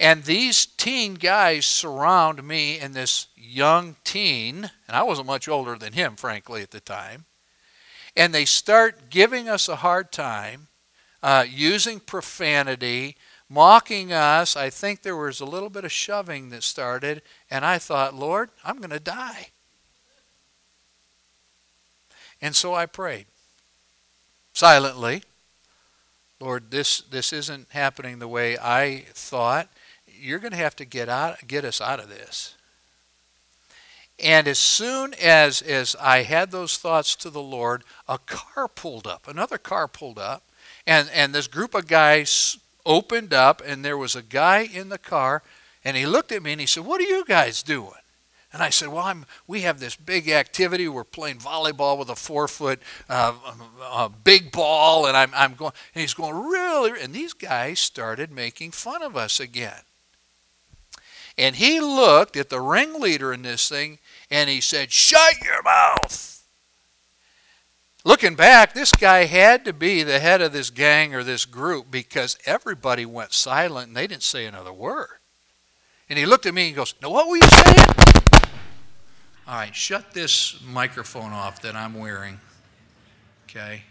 And 0.00 0.24
these 0.24 0.66
teen 0.66 1.14
guys 1.14 1.64
surround 1.64 2.42
me 2.42 2.78
and 2.78 2.92
this 2.92 3.28
young 3.36 3.96
teen, 4.02 4.70
and 4.88 4.96
I 4.96 5.02
wasn't 5.04 5.28
much 5.28 5.48
older 5.48 5.76
than 5.76 5.92
him, 5.92 6.16
frankly, 6.16 6.62
at 6.62 6.72
the 6.72 6.80
time. 6.80 7.26
And 8.16 8.34
they 8.34 8.44
start 8.44 9.10
giving 9.10 9.48
us 9.48 9.68
a 9.68 9.76
hard 9.76 10.10
time, 10.10 10.68
uh, 11.22 11.44
using 11.48 12.00
profanity, 12.00 13.16
mocking 13.48 14.12
us. 14.12 14.56
I 14.56 14.70
think 14.70 15.02
there 15.02 15.16
was 15.16 15.40
a 15.40 15.44
little 15.44 15.70
bit 15.70 15.84
of 15.84 15.92
shoving 15.92 16.50
that 16.50 16.62
started, 16.62 17.22
and 17.50 17.64
I 17.64 17.78
thought, 17.78 18.14
Lord, 18.14 18.50
I'm 18.64 18.78
going 18.78 18.90
to 18.90 18.98
die. 18.98 19.50
And 22.40 22.56
so 22.56 22.74
I 22.74 22.86
prayed 22.86 23.26
silently. 24.52 25.22
Lord, 26.42 26.72
this, 26.72 27.02
this 27.02 27.32
isn't 27.32 27.68
happening 27.70 28.18
the 28.18 28.26
way 28.26 28.58
I 28.58 29.04
thought. 29.14 29.68
You're 30.08 30.40
going 30.40 30.50
to 30.50 30.56
have 30.56 30.74
to 30.76 30.84
get 30.84 31.08
out, 31.08 31.46
get 31.46 31.64
us 31.64 31.80
out 31.80 32.00
of 32.00 32.08
this. 32.08 32.56
And 34.18 34.48
as 34.48 34.58
soon 34.58 35.14
as, 35.22 35.62
as 35.62 35.94
I 36.00 36.22
had 36.22 36.50
those 36.50 36.78
thoughts 36.78 37.14
to 37.16 37.30
the 37.30 37.40
Lord, 37.40 37.84
a 38.08 38.18
car 38.18 38.66
pulled 38.66 39.06
up, 39.06 39.28
another 39.28 39.56
car 39.56 39.86
pulled 39.86 40.18
up, 40.18 40.42
and, 40.84 41.08
and 41.14 41.32
this 41.32 41.46
group 41.46 41.76
of 41.76 41.86
guys 41.86 42.58
opened 42.84 43.32
up, 43.32 43.62
and 43.64 43.84
there 43.84 43.96
was 43.96 44.16
a 44.16 44.22
guy 44.22 44.62
in 44.62 44.88
the 44.88 44.98
car, 44.98 45.44
and 45.84 45.96
he 45.96 46.06
looked 46.06 46.32
at 46.32 46.42
me 46.42 46.50
and 46.50 46.60
he 46.60 46.66
said, 46.66 46.84
What 46.84 47.00
are 47.00 47.04
you 47.04 47.24
guys 47.24 47.62
doing? 47.62 47.92
And 48.52 48.62
I 48.62 48.70
said, 48.70 48.88
Well, 48.88 49.04
I'm, 49.04 49.24
we 49.46 49.62
have 49.62 49.80
this 49.80 49.96
big 49.96 50.28
activity. 50.28 50.88
We're 50.88 51.04
playing 51.04 51.38
volleyball 51.38 51.98
with 51.98 52.10
a 52.10 52.16
four 52.16 52.48
foot 52.48 52.80
uh, 53.08 53.34
uh, 53.82 54.08
big 54.08 54.52
ball. 54.52 55.06
And 55.06 55.16
I'm, 55.16 55.30
I'm 55.34 55.54
going, 55.54 55.72
and 55.94 56.00
he's 56.00 56.14
going, 56.14 56.34
Really? 56.34 57.00
And 57.00 57.14
these 57.14 57.32
guys 57.32 57.80
started 57.80 58.30
making 58.30 58.72
fun 58.72 59.02
of 59.02 59.16
us 59.16 59.40
again. 59.40 59.80
And 61.38 61.56
he 61.56 61.80
looked 61.80 62.36
at 62.36 62.50
the 62.50 62.60
ringleader 62.60 63.32
in 63.32 63.42
this 63.42 63.68
thing 63.68 63.98
and 64.30 64.50
he 64.50 64.60
said, 64.60 64.92
Shut 64.92 65.42
your 65.42 65.62
mouth. 65.62 66.28
Looking 68.04 68.34
back, 68.34 68.74
this 68.74 68.90
guy 68.90 69.26
had 69.26 69.64
to 69.64 69.72
be 69.72 70.02
the 70.02 70.18
head 70.18 70.42
of 70.42 70.52
this 70.52 70.70
gang 70.70 71.14
or 71.14 71.22
this 71.22 71.44
group 71.44 71.90
because 71.90 72.36
everybody 72.44 73.06
went 73.06 73.32
silent 73.32 73.88
and 73.88 73.96
they 73.96 74.08
didn't 74.08 74.24
say 74.24 74.44
another 74.44 74.72
word. 74.72 75.20
And 76.10 76.18
he 76.18 76.26
looked 76.26 76.44
at 76.44 76.52
me 76.52 76.66
and 76.66 76.76
goes, 76.76 76.94
Now, 77.00 77.10
what 77.10 77.28
were 77.28 77.36
you 77.36 77.42
saying? 77.42 78.21
All 79.52 79.58
right, 79.58 79.76
shut 79.76 80.14
this 80.14 80.58
microphone 80.66 81.32
off 81.32 81.60
that 81.60 81.76
I'm 81.76 81.92
wearing. 81.92 82.40
Okay? 83.44 83.82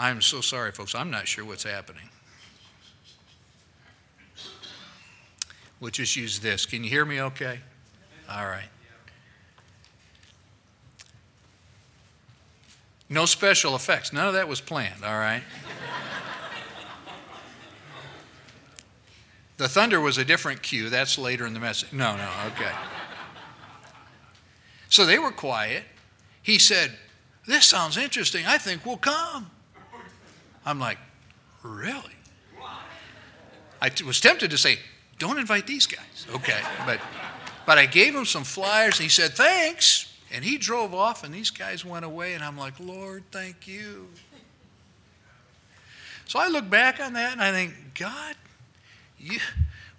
I'm 0.00 0.20
so 0.20 0.40
sorry, 0.40 0.72
folks. 0.72 0.96
I'm 0.96 1.12
not 1.12 1.28
sure 1.28 1.44
what's 1.44 1.62
happening. 1.62 2.08
We'll 5.78 5.92
just 5.92 6.16
use 6.16 6.40
this. 6.40 6.66
Can 6.66 6.82
you 6.82 6.90
hear 6.90 7.04
me 7.04 7.20
okay? 7.20 7.60
All 8.28 8.46
right. 8.46 8.68
No 13.08 13.26
special 13.26 13.76
effects. 13.76 14.12
None 14.12 14.26
of 14.26 14.34
that 14.34 14.48
was 14.48 14.60
planned, 14.60 15.04
all 15.04 15.20
right? 15.20 15.44
the 19.56 19.68
thunder 19.68 20.00
was 20.00 20.18
a 20.18 20.24
different 20.24 20.64
cue. 20.64 20.90
That's 20.90 21.16
later 21.16 21.46
in 21.46 21.54
the 21.54 21.60
message. 21.60 21.92
No, 21.92 22.16
no, 22.16 22.28
okay. 22.48 22.72
So 24.92 25.06
they 25.06 25.18
were 25.18 25.30
quiet. 25.30 25.84
He 26.42 26.58
said, 26.58 26.92
This 27.46 27.64
sounds 27.64 27.96
interesting. 27.96 28.44
I 28.46 28.58
think 28.58 28.84
we'll 28.84 28.98
come. 28.98 29.50
I'm 30.66 30.78
like, 30.78 30.98
Really? 31.62 32.12
I 33.80 33.90
was 34.06 34.20
tempted 34.20 34.50
to 34.50 34.58
say, 34.58 34.78
Don't 35.18 35.38
invite 35.38 35.66
these 35.66 35.86
guys. 35.86 36.26
Okay. 36.34 36.60
But, 36.84 37.00
but 37.64 37.78
I 37.78 37.86
gave 37.86 38.14
him 38.14 38.26
some 38.26 38.44
flyers 38.44 38.98
and 38.98 39.04
he 39.04 39.08
said, 39.08 39.30
Thanks. 39.30 40.14
And 40.30 40.44
he 40.44 40.58
drove 40.58 40.92
off 40.92 41.24
and 41.24 41.32
these 41.32 41.48
guys 41.48 41.86
went 41.86 42.04
away. 42.04 42.34
And 42.34 42.44
I'm 42.44 42.58
like, 42.58 42.78
Lord, 42.78 43.24
thank 43.32 43.66
you. 43.66 44.08
So 46.26 46.38
I 46.38 46.48
look 46.48 46.68
back 46.68 47.00
on 47.00 47.14
that 47.14 47.32
and 47.32 47.40
I 47.40 47.50
think, 47.50 47.72
God, 47.94 48.34
you, 49.18 49.38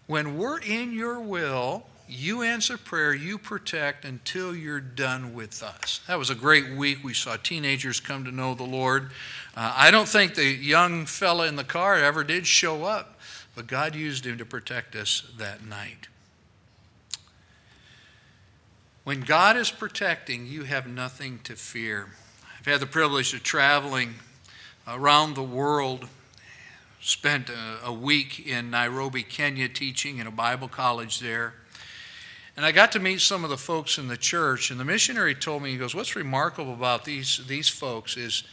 when 0.06 0.38
we're 0.38 0.60
in 0.60 0.94
your 0.94 1.20
will, 1.20 1.84
you 2.14 2.42
answer 2.42 2.78
prayer, 2.78 3.14
you 3.14 3.38
protect 3.38 4.06
until 4.06 4.56
you're 4.56 4.80
done 4.80 5.34
with 5.34 5.64
us. 5.64 6.02
That 6.08 6.20
was 6.20 6.30
a 6.30 6.36
great 6.36 6.72
week. 6.72 7.04
We 7.04 7.14
saw 7.14 7.36
teenagers 7.36 8.00
come 8.00 8.26
to 8.26 8.32
know 8.32 8.54
the 8.54 8.64
Lord. 8.64 9.12
Uh, 9.56 9.74
I 9.76 9.92
don't 9.92 10.08
think 10.08 10.36
the 10.36 10.46
young 10.46 11.06
fella 11.06 11.48
in 11.48 11.56
the 11.56 11.64
car 11.64 11.96
ever 11.96 12.24
did 12.24 12.48
show 12.48 12.86
up, 12.86 13.20
but 13.56 13.68
God 13.68 13.96
used 13.96 14.26
him 14.26 14.38
to 14.38 14.46
protect 14.46 14.96
us 14.96 15.24
that 15.38 15.66
night. 15.66 16.08
When 19.04 19.22
God 19.22 19.58
is 19.58 19.70
protecting, 19.70 20.48
you 20.48 20.64
have 20.64 20.88
nothing 20.88 21.40
to 21.44 21.56
fear. 21.56 22.08
I've 22.60 22.66
had 22.66 22.80
the 22.80 22.86
privilege 22.86 23.34
of 23.34 23.44
traveling 23.44 24.16
around 24.88 25.36
the 25.36 25.44
world 25.44 26.08
spent 27.02 27.50
a, 27.50 27.88
a, 27.88 27.92
week 27.92 28.48
in 28.48 28.70
Nairobi, 28.70 29.24
Kenya, 29.24 29.68
teaching 29.68 30.20
in 30.20 30.28
a 30.28 30.32
Bible 30.32 30.70
college 30.70 31.20
there. 31.20 31.54
And 32.56 32.66
I 32.66 32.72
got 32.72 32.92
to 32.92 33.00
meet 33.00 33.22
some 33.22 33.44
of 33.44 33.50
the 33.50 33.58
folks 33.58 33.98
in 33.98 34.08
the 34.08 34.18
church, 34.18 34.70
and 34.70 34.80
the 34.80 34.86
missionary 34.86 35.34
told 35.34 35.64
me, 35.64 35.72
he 35.72 35.78
goes, 35.78 35.96
What's 35.96 36.16
remarkable 36.16 36.74
about 36.74 37.06
these, 37.06 37.42
these 37.48 37.68
folks 37.68 38.16
is 38.16 38.44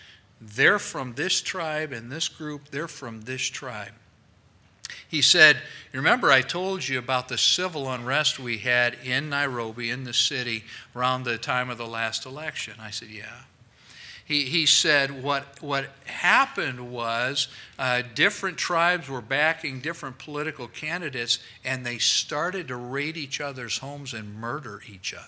they're 0.41 0.79
from 0.79 1.15
this 1.15 1.43
tribe 1.43 1.93
and 1.93 2.11
this 2.11 2.29
group, 2.29 2.71
they're 2.71 2.89
from 2.89 3.23
this 3.23 3.43
tribe. 3.43 3.93
He 5.07 5.21
said, 5.21 5.59
Remember, 5.93 6.31
I 6.31 6.41
told 6.41 6.89
you 6.89 6.99
about 6.99 7.29
the 7.29 7.37
civil 7.37 7.91
unrest 7.91 8.39
we 8.39 8.59
had 8.59 8.97
in 9.05 9.29
Nairobi, 9.29 9.91
in 9.91 10.05
the 10.05 10.15
city, 10.15 10.65
around 10.97 11.25
the 11.25 11.37
time 11.37 11.69
of 11.69 11.79
the 11.79 11.87
last 11.87 12.25
election? 12.25 12.75
I 12.81 12.91
said, 12.91 13.09
Yeah 13.09 13.43
he, 14.31 14.45
he 14.45 14.65
said 14.65 15.25
what, 15.25 15.61
what 15.61 15.87
happened 16.05 16.93
was 16.93 17.49
uh, 17.81 18.03
different 18.15 18.59
tribes 18.59 19.09
were 19.09 19.21
backing 19.21 19.81
different 19.81 20.19
political 20.19 20.69
candidates 20.69 21.41
and 21.65 21.85
they 21.85 21.99
started 21.99 22.69
to 22.69 22.77
raid 22.77 23.17
each 23.17 23.41
other's 23.41 23.79
homes 23.79 24.15
and 24.15 24.37
murder 24.37 24.83
each 24.89 25.13
other. 25.13 25.27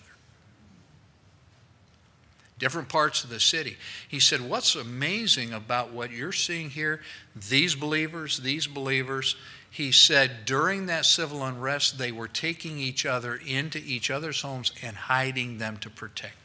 Different 2.61 2.88
parts 2.88 3.25
of 3.25 3.31
the 3.31 3.41
city. 3.41 3.77
He 4.07 4.21
said, 4.21 4.41
What's 4.41 4.77
amazing 4.77 5.53
about 5.53 5.93
what 5.93 6.12
you're 6.12 6.31
seeing 6.31 6.71
here? 6.71 7.01
These 7.35 7.75
believers, 7.75 8.38
these 8.38 8.69
believers, 8.69 9.35
he 9.69 9.91
said 9.91 10.45
during 10.45 10.87
that 10.87 11.07
civil 11.07 11.43
unrest, 11.45 11.99
they 11.99 12.12
were 12.12 12.29
taking 12.29 12.79
each 12.79 13.05
other 13.05 13.35
into 13.35 13.79
each 13.79 14.12
other's 14.12 14.43
homes 14.43 14.71
and 14.81 14.95
hiding 14.95 15.59
them 15.59 15.77
to 15.79 15.91
protect 15.91 16.41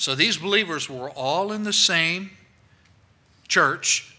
so 0.00 0.14
these 0.14 0.38
believers 0.38 0.88
were 0.88 1.10
all 1.10 1.52
in 1.52 1.62
the 1.62 1.74
same 1.74 2.30
church, 3.48 4.16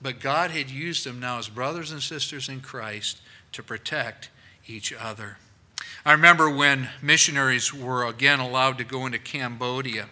but 0.00 0.20
God 0.20 0.52
had 0.52 0.70
used 0.70 1.04
them 1.04 1.18
now 1.18 1.40
as 1.40 1.48
brothers 1.48 1.90
and 1.90 2.00
sisters 2.00 2.48
in 2.48 2.60
Christ 2.60 3.20
to 3.50 3.64
protect 3.64 4.30
each 4.68 4.92
other. 4.92 5.38
I 6.06 6.12
remember 6.12 6.48
when 6.48 6.88
missionaries 7.02 7.74
were 7.74 8.06
again 8.06 8.38
allowed 8.38 8.78
to 8.78 8.84
go 8.84 9.06
into 9.06 9.18
Cambodia 9.18 10.06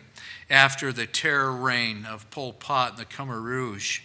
after 0.51 0.93
the 0.93 1.07
terror 1.07 1.53
reign 1.53 2.05
of 2.05 2.29
Pol 2.33 2.53
Pot 2.53 2.91
and 2.91 2.99
the 2.99 3.05
Khmer 3.05 3.41
Rouge. 3.41 4.01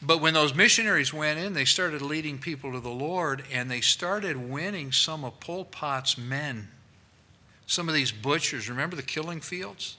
But 0.00 0.20
when 0.20 0.32
those 0.32 0.54
missionaries 0.54 1.12
went 1.12 1.40
in, 1.40 1.54
they 1.54 1.64
started 1.64 2.02
leading 2.02 2.38
people 2.38 2.70
to 2.70 2.78
the 2.78 2.88
Lord 2.88 3.42
and 3.52 3.68
they 3.68 3.80
started 3.80 4.36
winning 4.36 4.92
some 4.92 5.24
of 5.24 5.40
Pol 5.40 5.64
Pot's 5.64 6.16
men 6.16 6.68
some 7.66 7.88
of 7.88 7.94
these 7.94 8.12
butchers, 8.12 8.68
remember 8.68 8.96
the 8.96 9.02
killing 9.02 9.40
fields? 9.40 9.96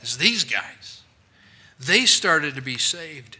It's 0.00 0.16
these 0.16 0.44
guys. 0.44 1.02
They 1.78 2.06
started 2.06 2.54
to 2.54 2.62
be 2.62 2.78
saved. 2.78 3.38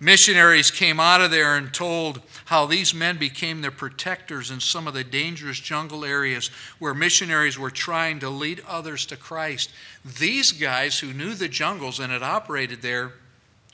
Missionaries 0.00 0.72
came 0.72 0.98
out 0.98 1.20
of 1.20 1.30
there 1.30 1.56
and 1.56 1.72
told 1.72 2.22
how 2.46 2.66
these 2.66 2.92
men 2.92 3.18
became 3.18 3.60
their 3.60 3.70
protectors 3.70 4.50
in 4.50 4.58
some 4.58 4.88
of 4.88 4.94
the 4.94 5.04
dangerous 5.04 5.60
jungle 5.60 6.04
areas 6.04 6.48
where 6.80 6.92
missionaries 6.92 7.56
were 7.56 7.70
trying 7.70 8.18
to 8.18 8.28
lead 8.28 8.60
others 8.66 9.06
to 9.06 9.16
Christ. 9.16 9.70
These 10.18 10.50
guys 10.50 10.98
who 10.98 11.12
knew 11.12 11.34
the 11.34 11.48
jungles 11.48 12.00
and 12.00 12.12
had 12.12 12.24
operated 12.24 12.82
there 12.82 13.12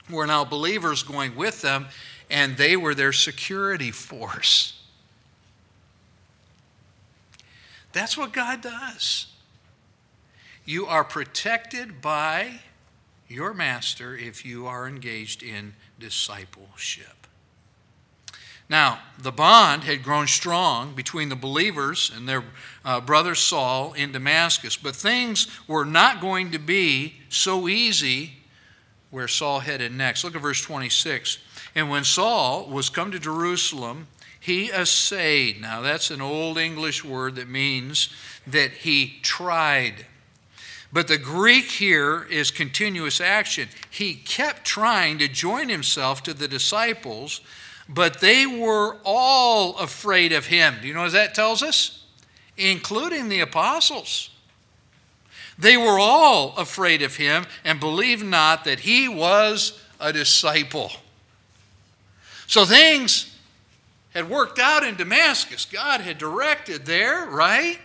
were 0.07 0.27
now 0.27 0.45
believers 0.45 1.01
going 1.01 1.35
with 1.35 1.63
them, 1.63 1.87
and 2.29 2.57
they 2.57 2.77
were 2.77 2.93
their 2.93 3.13
security 3.13 3.89
force. 3.91 4.79
That's 7.91 8.15
what 8.15 8.33
God 8.33 8.61
does. 8.61 9.25
You 10.65 10.85
are 10.85 11.03
protected 11.03 12.01
by 12.01 12.59
your 13.27 13.53
master 13.53 14.15
if 14.15 14.45
you 14.45 14.67
are 14.67 14.87
engaged 14.87 15.43
in 15.43 15.73
discipleship. 15.99 17.27
Now, 18.69 18.99
the 19.17 19.31
bond 19.31 19.83
had 19.83 20.03
grown 20.03 20.27
strong 20.27 20.93
between 20.93 21.29
the 21.29 21.35
believers 21.35 22.11
and 22.15 22.29
their 22.29 22.43
uh, 22.85 23.01
brother 23.01 23.33
Saul 23.33 23.93
in 23.93 24.11
Damascus, 24.11 24.77
but 24.77 24.95
things 24.95 25.47
were 25.67 25.85
not 25.85 26.21
going 26.21 26.51
to 26.51 26.59
be 26.59 27.15
so 27.29 27.67
easy 27.67 28.33
where 29.09 29.27
Saul 29.27 29.61
headed 29.61 29.91
next. 29.91 30.23
Look 30.23 30.35
at 30.35 30.41
verse 30.41 30.61
26. 30.61 31.39
And 31.73 31.89
when 31.89 32.03
Saul 32.03 32.67
was 32.67 32.91
come 32.91 33.11
to 33.11 33.19
Jerusalem, 33.19 34.07
he 34.39 34.69
assayed. 34.69 35.59
Now, 35.59 35.81
that's 35.81 36.11
an 36.11 36.21
old 36.21 36.59
English 36.59 37.03
word 37.03 37.35
that 37.35 37.49
means 37.49 38.09
that 38.45 38.71
he 38.71 39.19
tried 39.23 40.05
but 40.91 41.07
the 41.07 41.17
Greek 41.17 41.65
here 41.65 42.25
is 42.29 42.49
continuous 42.49 43.21
action. 43.21 43.69
He 43.89 44.15
kept 44.15 44.65
trying 44.65 45.19
to 45.19 45.27
join 45.27 45.69
himself 45.69 46.23
to 46.23 46.33
the 46.33 46.47
disciples, 46.47 47.41
but 47.87 48.19
they 48.21 48.45
were 48.47 48.97
all 49.03 49.77
afraid 49.77 50.31
of 50.31 50.47
him. 50.47 50.75
Do 50.81 50.87
you 50.87 50.93
know 50.93 51.03
what 51.03 51.11
that 51.11 51.35
tells 51.35 51.61
us? 51.61 52.05
Including 52.57 53.29
the 53.29 53.41
apostles. 53.41 54.31
They 55.59 55.77
were 55.77 55.99
all 55.99 56.55
afraid 56.57 57.01
of 57.01 57.17
him 57.17 57.45
and 57.63 57.79
believed 57.79 58.25
not 58.25 58.63
that 58.63 58.79
he 58.79 59.07
was 59.07 59.79
a 59.99 60.11
disciple. 60.13 60.91
So 62.47 62.65
things 62.65 63.35
had 64.13 64.29
worked 64.29 64.57
out 64.57 64.83
in 64.83 64.95
Damascus. 64.95 65.65
God 65.65 66.01
had 66.01 66.17
directed 66.17 66.85
there, 66.85 67.27
right? 67.27 67.77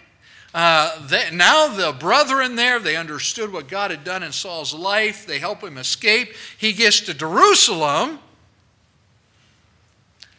Uh, 0.55 1.05
they, 1.09 1.31
now 1.33 1.67
the 1.67 1.93
brethren 1.93 2.55
there, 2.55 2.79
they 2.79 2.95
understood 2.95 3.53
what 3.53 3.67
God 3.67 3.90
had 3.90 4.05
done 4.05 4.23
in 4.23 4.31
Saul's 4.31 4.73
life. 4.73 5.27
They 5.27 5.40
help 5.40 5.64
him 5.64 5.77
escape. 5.77 6.33
He 6.57 6.73
gets 6.73 7.01
to 7.03 7.14
Jerusalem. 7.14 8.21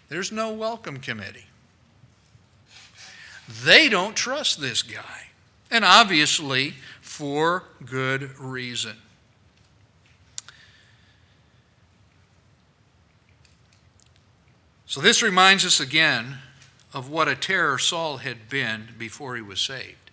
There's 0.07 0.31
no 0.31 0.53
welcome 0.53 0.99
committee. 0.99 1.47
They 3.63 3.89
don't 3.89 4.15
trust 4.15 4.61
this 4.61 4.81
guy. 4.81 5.27
And 5.69 5.83
obviously, 5.83 6.75
for 7.01 7.63
good 7.85 8.39
reason. 8.39 8.95
So, 14.85 15.01
this 15.01 15.21
reminds 15.21 15.65
us 15.65 15.81
again 15.81 16.37
of 16.93 17.09
what 17.09 17.27
a 17.27 17.35
terror 17.35 17.77
Saul 17.77 18.17
had 18.17 18.47
been 18.47 18.89
before 18.97 19.35
he 19.35 19.41
was 19.41 19.59
saved. 19.59 20.04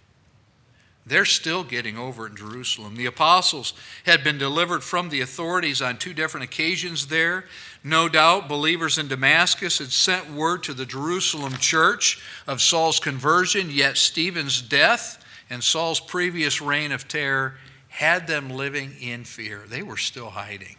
They're 1.04 1.24
still 1.24 1.64
getting 1.64 1.98
over 1.98 2.28
in 2.28 2.36
Jerusalem. 2.36 2.94
The 2.94 3.06
apostles 3.06 3.74
had 4.06 4.22
been 4.22 4.38
delivered 4.38 4.84
from 4.84 5.08
the 5.08 5.20
authorities 5.20 5.82
on 5.82 5.98
two 5.98 6.14
different 6.14 6.44
occasions 6.44 7.08
there. 7.08 7.44
No 7.82 8.08
doubt, 8.08 8.48
believers 8.48 8.98
in 8.98 9.08
Damascus 9.08 9.78
had 9.78 9.90
sent 9.90 10.30
word 10.30 10.62
to 10.64 10.74
the 10.74 10.86
Jerusalem 10.86 11.54
church 11.54 12.22
of 12.46 12.62
Saul's 12.62 13.00
conversion, 13.00 13.70
yet 13.70 13.96
Stephen's 13.96 14.62
death 14.62 15.24
and 15.50 15.62
Saul's 15.62 15.98
previous 15.98 16.62
reign 16.62 16.92
of 16.92 17.08
terror 17.08 17.56
had 17.88 18.28
them 18.28 18.48
living 18.48 18.92
in 19.00 19.24
fear. 19.24 19.64
They 19.66 19.82
were 19.82 19.96
still 19.96 20.30
hiding. 20.30 20.76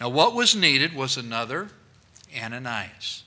Now, 0.00 0.08
what 0.08 0.34
was 0.34 0.54
needed 0.54 0.94
was 0.94 1.16
another 1.16 1.68
Ananias 2.40 3.24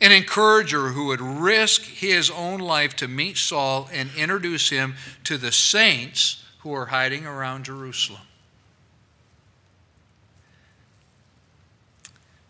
an 0.00 0.12
encourager 0.12 0.88
who 0.88 1.06
would 1.06 1.20
risk 1.20 1.82
his 1.82 2.30
own 2.30 2.58
life 2.58 2.96
to 2.96 3.08
meet 3.08 3.36
Saul 3.36 3.88
and 3.92 4.10
introduce 4.16 4.70
him 4.70 4.94
to 5.24 5.36
the 5.36 5.52
saints 5.52 6.42
who 6.60 6.72
are 6.72 6.86
hiding 6.86 7.26
around 7.26 7.64
Jerusalem. 7.64 8.22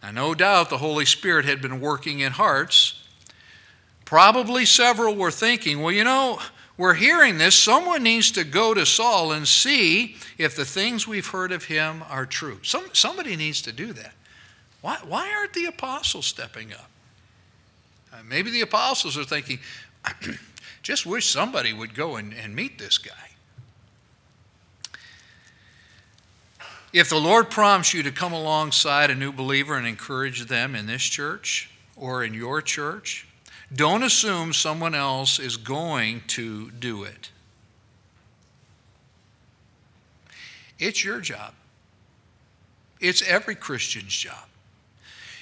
Now, 0.03 0.13
no 0.13 0.35
doubt 0.35 0.71
the 0.71 0.79
Holy 0.79 1.05
Spirit 1.05 1.45
had 1.45 1.61
been 1.61 1.81
working 1.81 2.21
in 2.21 2.33
hearts. 2.33 3.03
Probably 4.05 4.65
several 4.65 5.15
were 5.15 5.31
thinking, 5.31 5.83
well, 5.83 5.93
you 5.93 6.05
know, 6.05 6.41
we're 6.77 6.95
hearing 6.95 7.37
this. 7.37 7.55
Someone 7.55 8.03
needs 8.03 8.31
to 8.33 8.45
go 8.45 8.73
to 8.73 8.87
Saul 8.87 9.33
and 9.33 9.47
see 9.47 10.17
if 10.39 10.57
the 10.57 10.65
things 10.65 11.07
we've 11.07 11.27
heard 11.27 11.53
of 11.53 11.65
him 11.65 12.03
are 12.09 12.25
true. 12.25 12.59
Some, 12.63 12.87
somebody 12.95 13.37
needs 13.37 13.61
to 13.63 13.73
do 13.73 13.93
that. 13.93 14.15
Why, 14.81 14.97
why 15.07 15.31
aren't 15.37 15.53
the 15.53 15.67
apostles 15.67 16.25
stepping 16.27 16.73
up? 16.73 16.89
Uh, 18.13 18.17
maybe 18.25 18.51
the 18.51 18.61
apostles 18.61 19.17
are 19.17 19.25
thinking, 19.25 19.59
just 20.83 21.07
wish 21.07 21.29
somebody 21.31 21.73
would 21.73 21.95
go 21.95 22.17
and, 22.17 22.33
and 22.33 22.55
meet 22.55 22.79
this 22.79 22.99
guy. 22.99 23.13
If 26.93 27.09
the 27.09 27.21
Lord 27.21 27.51
prompts 27.51 27.95
you 27.95 28.03
to 28.03 28.11
come 28.11 28.33
alongside 28.33 29.11
a 29.11 29.15
new 29.15 29.31
believer 29.31 29.77
and 29.77 29.87
encourage 29.87 30.47
them 30.47 30.75
in 30.75 30.87
this 30.87 31.03
church 31.03 31.71
or 31.97 32.25
in 32.25 32.35
your 32.35 32.61
church, 32.61 33.29
don't 33.73 34.03
assume 34.03 34.53
someone 34.53 34.97
else 34.97 35.39
is 35.39 35.57
going 35.57 36.23
to 36.29 36.73
do 36.73 37.05
it. 37.05 37.31
It's 40.81 41.05
your 41.05 41.21
job. 41.21 41.55
It's 42.99 43.23
every 43.23 43.55
Christian's 43.55 44.17
job. 44.17 44.50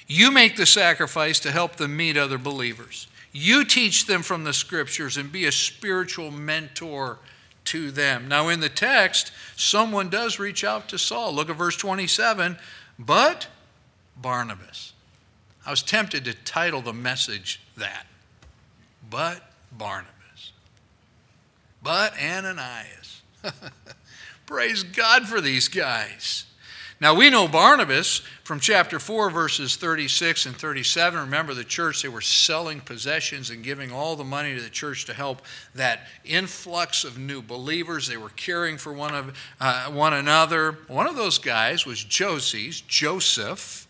You 0.08 0.32
make 0.32 0.56
the 0.56 0.66
sacrifice 0.66 1.38
to 1.40 1.52
help 1.52 1.76
them 1.76 1.96
meet 1.96 2.16
other 2.16 2.38
believers. 2.38 3.06
You 3.30 3.64
teach 3.64 4.06
them 4.06 4.22
from 4.22 4.44
the 4.44 4.54
scriptures 4.54 5.18
and 5.18 5.30
be 5.30 5.44
a 5.44 5.52
spiritual 5.52 6.30
mentor 6.30 7.18
to 7.66 7.90
them. 7.90 8.26
Now, 8.26 8.48
in 8.48 8.60
the 8.60 8.70
text, 8.70 9.32
someone 9.54 10.08
does 10.08 10.38
reach 10.38 10.64
out 10.64 10.88
to 10.88 10.98
Saul. 10.98 11.34
Look 11.34 11.50
at 11.50 11.56
verse 11.56 11.76
27. 11.76 12.56
But 12.98 13.48
Barnabas. 14.16 14.94
I 15.66 15.70
was 15.70 15.82
tempted 15.82 16.24
to 16.24 16.32
title 16.32 16.80
the 16.80 16.94
message 16.94 17.60
that. 17.76 18.06
But 19.10 19.42
Barnabas. 19.70 20.52
But 21.82 22.14
Ananias. 22.18 23.20
Praise 24.46 24.82
God 24.82 25.28
for 25.28 25.42
these 25.42 25.68
guys. 25.68 26.46
Now 27.00 27.14
we 27.14 27.30
know 27.30 27.46
Barnabas 27.46 28.22
from 28.42 28.58
chapter 28.58 28.98
4, 28.98 29.30
verses 29.30 29.76
36 29.76 30.46
and 30.46 30.56
37. 30.56 31.20
Remember 31.20 31.54
the 31.54 31.62
church, 31.62 32.02
they 32.02 32.08
were 32.08 32.20
selling 32.20 32.80
possessions 32.80 33.50
and 33.50 33.62
giving 33.62 33.92
all 33.92 34.16
the 34.16 34.24
money 34.24 34.56
to 34.56 34.60
the 34.60 34.68
church 34.68 35.04
to 35.04 35.14
help 35.14 35.42
that 35.76 36.08
influx 36.24 37.04
of 37.04 37.16
new 37.16 37.40
believers. 37.40 38.08
They 38.08 38.16
were 38.16 38.30
caring 38.30 38.78
for 38.78 38.92
one, 38.92 39.14
of, 39.14 39.38
uh, 39.60 39.92
one 39.92 40.12
another. 40.12 40.72
One 40.88 41.06
of 41.06 41.14
those 41.14 41.38
guys 41.38 41.86
was 41.86 42.02
Joses, 42.02 42.80
Joseph. 42.80 43.86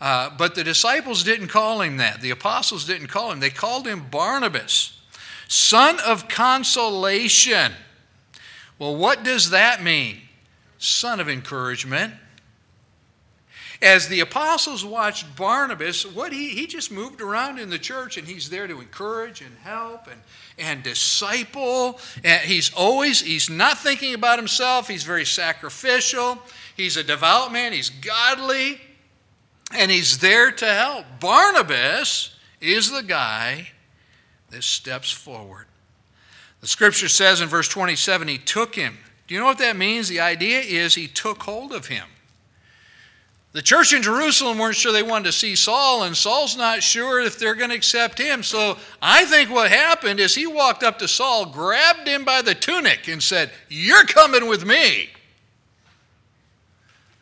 Uh, 0.00 0.30
but 0.36 0.56
the 0.56 0.64
disciples 0.64 1.22
didn't 1.22 1.48
call 1.48 1.80
him 1.80 1.98
that. 1.98 2.20
The 2.20 2.30
apostles 2.30 2.84
didn't 2.84 3.08
call 3.08 3.30
him. 3.30 3.38
They 3.38 3.50
called 3.50 3.86
him 3.86 4.06
Barnabas, 4.10 4.98
son 5.46 5.98
of 6.04 6.28
consolation. 6.28 7.72
Well, 8.80 8.96
what 8.96 9.22
does 9.22 9.50
that 9.50 9.82
mean? 9.82 10.22
Son 10.78 11.20
of 11.20 11.28
encouragement 11.28 12.14
as 13.80 14.08
the 14.08 14.20
apostles 14.20 14.84
watched 14.84 15.36
Barnabas, 15.36 16.04
what 16.04 16.32
he, 16.32 16.48
he 16.48 16.66
just 16.66 16.90
moved 16.90 17.20
around 17.20 17.58
in 17.58 17.70
the 17.70 17.78
church 17.78 18.16
and 18.16 18.26
he's 18.26 18.50
there 18.50 18.66
to 18.66 18.80
encourage 18.80 19.40
and 19.40 19.56
help 19.58 20.08
and, 20.08 20.20
and 20.58 20.82
disciple. 20.82 22.00
And 22.24 22.42
he's 22.42 22.72
always, 22.74 23.20
he's 23.20 23.48
not 23.48 23.78
thinking 23.78 24.14
about 24.14 24.38
himself. 24.38 24.88
He's 24.88 25.04
very 25.04 25.24
sacrificial. 25.24 26.38
He's 26.76 26.96
a 26.96 27.04
devout 27.04 27.52
man. 27.52 27.72
He's 27.72 27.90
godly. 27.90 28.80
And 29.72 29.90
he's 29.90 30.18
there 30.18 30.50
to 30.50 30.66
help. 30.66 31.04
Barnabas 31.20 32.34
is 32.60 32.90
the 32.90 33.02
guy 33.02 33.68
that 34.50 34.64
steps 34.64 35.10
forward. 35.10 35.66
The 36.60 36.66
scripture 36.66 37.08
says 37.08 37.40
in 37.40 37.48
verse 37.48 37.68
27, 37.68 38.26
he 38.26 38.38
took 38.38 38.74
him. 38.74 38.98
Do 39.28 39.34
you 39.34 39.40
know 39.40 39.46
what 39.46 39.58
that 39.58 39.76
means? 39.76 40.08
The 40.08 40.20
idea 40.20 40.60
is 40.60 40.94
he 40.94 41.06
took 41.06 41.44
hold 41.44 41.72
of 41.72 41.86
him. 41.86 42.06
The 43.58 43.62
church 43.62 43.92
in 43.92 44.04
Jerusalem 44.04 44.56
weren't 44.56 44.76
sure 44.76 44.92
they 44.92 45.02
wanted 45.02 45.24
to 45.24 45.32
see 45.32 45.56
Saul, 45.56 46.04
and 46.04 46.16
Saul's 46.16 46.56
not 46.56 46.80
sure 46.80 47.20
if 47.20 47.40
they're 47.40 47.56
going 47.56 47.70
to 47.70 47.74
accept 47.74 48.16
him. 48.16 48.44
So 48.44 48.78
I 49.02 49.24
think 49.24 49.50
what 49.50 49.68
happened 49.68 50.20
is 50.20 50.32
he 50.32 50.46
walked 50.46 50.84
up 50.84 51.00
to 51.00 51.08
Saul, 51.08 51.46
grabbed 51.46 52.06
him 52.06 52.24
by 52.24 52.40
the 52.40 52.54
tunic, 52.54 53.08
and 53.08 53.20
said, 53.20 53.50
You're 53.68 54.04
coming 54.04 54.46
with 54.46 54.64
me. 54.64 55.08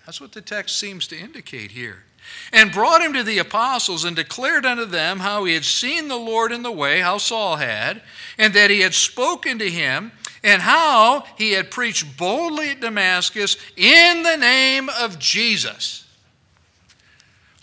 That's 0.05 0.21
what 0.21 0.33
the 0.33 0.43
text 0.43 0.77
seems 0.77 1.07
to 1.07 1.19
indicate 1.19 1.71
here. 1.71 2.05
And 2.53 2.71
brought 2.71 3.01
him 3.01 3.15
to 3.15 3.23
the 3.23 3.39
apostles 3.39 4.05
and 4.05 4.15
declared 4.15 4.67
unto 4.67 4.85
them 4.85 5.21
how 5.21 5.45
he 5.45 5.55
had 5.55 5.65
seen 5.65 6.09
the 6.09 6.17
Lord 6.17 6.53
in 6.53 6.63
the 6.63 6.71
way, 6.71 7.01
how 7.01 7.17
Saul 7.17 7.57
had, 7.57 8.03
and 8.37 8.53
that 8.53 8.69
he 8.69 8.83
had 8.83 8.93
spoken 8.93 9.59
to 9.59 9.71
him, 9.71 10.13
and 10.45 10.61
how 10.61 11.25
he 11.39 11.53
had 11.53 11.71
preached 11.71 12.19
boldly 12.19 12.73
at 12.73 12.81
Damascus 12.81 13.57
in 13.75 14.23
the 14.23 14.37
name 14.37 14.91
of 14.91 15.19
Jesus. 15.19 16.03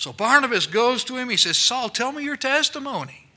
So 0.03 0.11
Barnabas 0.11 0.67
goes 0.67 1.05
to 1.05 1.15
him. 1.15 1.29
He 1.29 1.37
says, 1.37 1.57
Saul, 1.57 1.87
tell 1.87 2.11
me 2.11 2.25
your 2.25 2.35
testimony. 2.35 3.27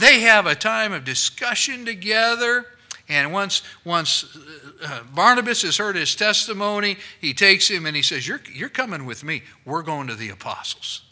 They 0.00 0.20
have 0.20 0.46
a 0.46 0.54
time 0.54 0.94
of 0.94 1.04
discussion 1.04 1.84
together. 1.84 2.64
And 3.06 3.30
once, 3.30 3.60
once 3.84 4.24
uh, 4.82 5.02
Barnabas 5.14 5.60
has 5.60 5.76
heard 5.76 5.96
his 5.96 6.14
testimony, 6.14 6.96
he 7.20 7.34
takes 7.34 7.68
him 7.68 7.84
and 7.84 7.94
he 7.94 8.00
says, 8.00 8.26
you're, 8.26 8.40
you're 8.50 8.70
coming 8.70 9.04
with 9.04 9.22
me. 9.22 9.42
We're 9.66 9.82
going 9.82 10.06
to 10.06 10.14
the 10.14 10.30
apostles. 10.30 11.02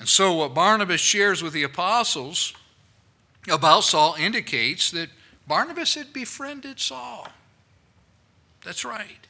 And 0.00 0.08
so, 0.08 0.34
what 0.34 0.54
Barnabas 0.54 1.00
shares 1.00 1.40
with 1.40 1.52
the 1.52 1.62
apostles 1.62 2.52
about 3.48 3.84
Saul 3.84 4.16
indicates 4.18 4.90
that 4.90 5.08
Barnabas 5.46 5.94
had 5.94 6.12
befriended 6.12 6.80
Saul. 6.80 7.28
That's 8.64 8.84
right. 8.84 9.25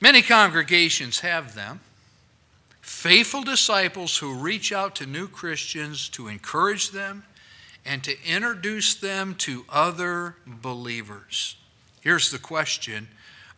Many 0.00 0.22
congregations 0.22 1.20
have 1.20 1.54
them. 1.54 1.80
Faithful 2.80 3.42
disciples 3.42 4.18
who 4.18 4.34
reach 4.34 4.72
out 4.72 4.94
to 4.96 5.06
new 5.06 5.26
Christians 5.26 6.08
to 6.10 6.28
encourage 6.28 6.90
them 6.90 7.24
and 7.84 8.04
to 8.04 8.16
introduce 8.26 8.94
them 8.94 9.34
to 9.36 9.64
other 9.68 10.36
believers. 10.46 11.56
Here's 12.00 12.30
the 12.30 12.38
question 12.38 13.08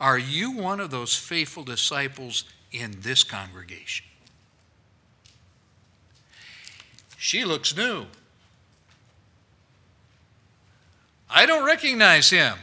Are 0.01 0.19
you 0.19 0.53
one 0.53 0.81
of 0.81 0.91
those 0.91 1.17
faithful 1.17 1.65
disciples 1.65 2.45
in 2.71 2.97
this 3.01 3.25
congregation? 3.25 4.07
She 7.19 7.45
looks 7.45 7.77
new. 7.77 8.07
I 11.29 11.47
don't 11.47 11.65
recognize 11.65 12.31
him. 12.31 12.57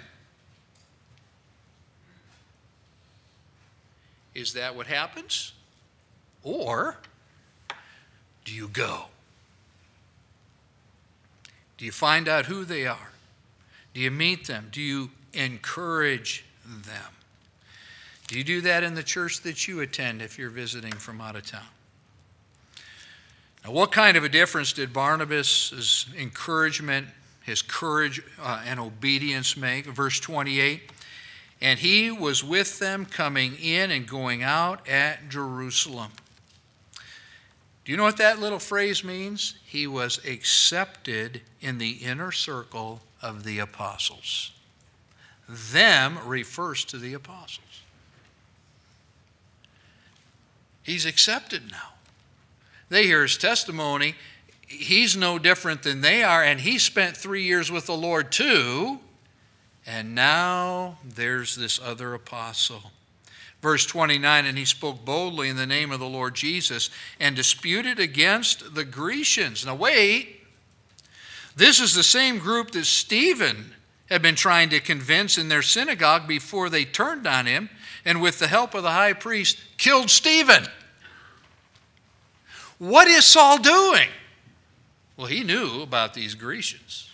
Is 4.36 4.54
that 4.54 4.76
what 4.76 4.88
happens? 4.88 5.54
Or 6.44 6.98
do 8.46 8.54
you 8.54 8.68
go? 8.68 9.06
Do 11.78 11.86
you 11.86 11.92
find 11.92 12.28
out 12.28 12.46
who 12.46 12.66
they 12.66 12.86
are? 12.86 13.12
Do 13.94 14.02
you 14.02 14.12
meet 14.12 14.48
them? 14.48 14.70
Do 14.72 14.82
you 14.82 15.12
encourage 15.34 16.46
them? 16.66 17.14
Do 18.28 18.38
you 18.38 18.44
do 18.44 18.62
that 18.62 18.84
in 18.84 18.96
the 18.96 19.04
church 19.04 19.42
that 19.42 19.68
you 19.68 19.82
attend 19.82 20.22
if 20.22 20.40
you're 20.40 20.50
visiting 20.50 20.94
from 20.94 21.22
out 21.22 21.36
of 21.36 21.46
town? 21.46 21.68
Now, 23.64 23.72
what 23.72 23.92
kind 23.92 24.18
of 24.18 24.24
a 24.24 24.30
difference 24.30 24.74
did 24.74 24.92
Barnabas' 24.92 26.08
encouragement, 26.18 27.08
his 27.44 27.62
courage, 27.62 28.22
uh, 28.42 28.62
and 28.66 28.80
obedience 28.80 29.56
make? 29.56 29.86
Verse 29.86 30.20
28 30.20 30.92
And 31.64 31.80
he 31.80 32.12
was 32.12 32.44
with 32.44 32.78
them 32.80 33.06
coming 33.06 33.56
in 33.56 33.90
and 33.90 34.06
going 34.06 34.44
out 34.44 34.88
at 34.88 35.30
Jerusalem. 35.30 36.12
Do 37.86 37.92
you 37.92 37.98
know 37.98 38.04
what 38.04 38.18
that 38.18 38.38
little 38.38 38.60
phrase 38.60 39.02
means? 39.02 39.56
He 39.66 39.88
was 39.88 40.20
accepted 40.26 41.42
in 41.62 41.78
the 41.78 41.92
inner 41.92 42.34
circle 42.34 43.00
of 43.22 43.46
the 43.46 43.60
apostles. 43.60 44.52
Them 45.48 46.20
refers 46.26 46.84
to 46.86 46.98
the 46.98 47.14
apostles. 47.14 47.82
He's 50.84 51.06
accepted 51.06 51.72
now. 51.72 51.94
They 52.90 53.06
hear 53.06 53.22
his 53.22 53.38
testimony. 53.38 54.16
He's 54.68 55.16
no 55.16 55.40
different 55.40 55.84
than 55.84 56.02
they 56.02 56.24
are, 56.24 56.44
and 56.44 56.60
he 56.60 56.78
spent 56.78 57.16
three 57.16 57.44
years 57.44 57.72
with 57.72 57.86
the 57.86 57.96
Lord 57.96 58.34
too. 58.34 59.00
And 59.86 60.16
now 60.16 60.98
there's 61.04 61.56
this 61.56 61.80
other 61.80 62.14
apostle. 62.14 62.92
Verse 63.62 63.86
29 63.86 64.46
And 64.46 64.58
he 64.58 64.66
spoke 64.66 65.04
boldly 65.04 65.50
in 65.50 65.56
the 65.56 65.66
name 65.66 65.92
of 65.92 66.00
the 66.00 66.06
Lord 66.06 66.36
Jesus 66.36 66.90
and 67.20 67.36
disputed 67.36 68.00
against 68.00 68.76
the 68.76 68.86
Grecians. 68.86 69.66
Now, 69.66 69.76
wait. 69.76 70.42
This 71.56 71.80
is 71.80 71.94
the 71.94 72.04
same 72.04 72.40
group 72.40 72.72
that 72.72 72.86
Stephen 72.86 73.74
had 74.10 74.22
been 74.22 74.36
trying 74.36 74.70
to 74.70 74.80
convince 74.80 75.38
in 75.38 75.50
their 75.50 75.62
synagogue 75.62 76.28
before 76.28 76.70
they 76.70 76.84
turned 76.84 77.28
on 77.28 77.46
him 77.46 77.70
and, 78.06 78.22
with 78.22 78.40
the 78.40 78.48
help 78.48 78.74
of 78.74 78.84
the 78.84 78.92
high 78.92 79.14
priest, 79.14 79.58
killed 79.78 80.10
Stephen. 80.10 80.66
What 82.80 83.08
is 83.08 83.24
Saul 83.24 83.60
doing? 83.60 84.10
Well, 85.16 85.28
he 85.28 85.44
knew 85.44 85.82
about 85.82 86.14
these 86.14 86.34
Grecians, 86.36 87.12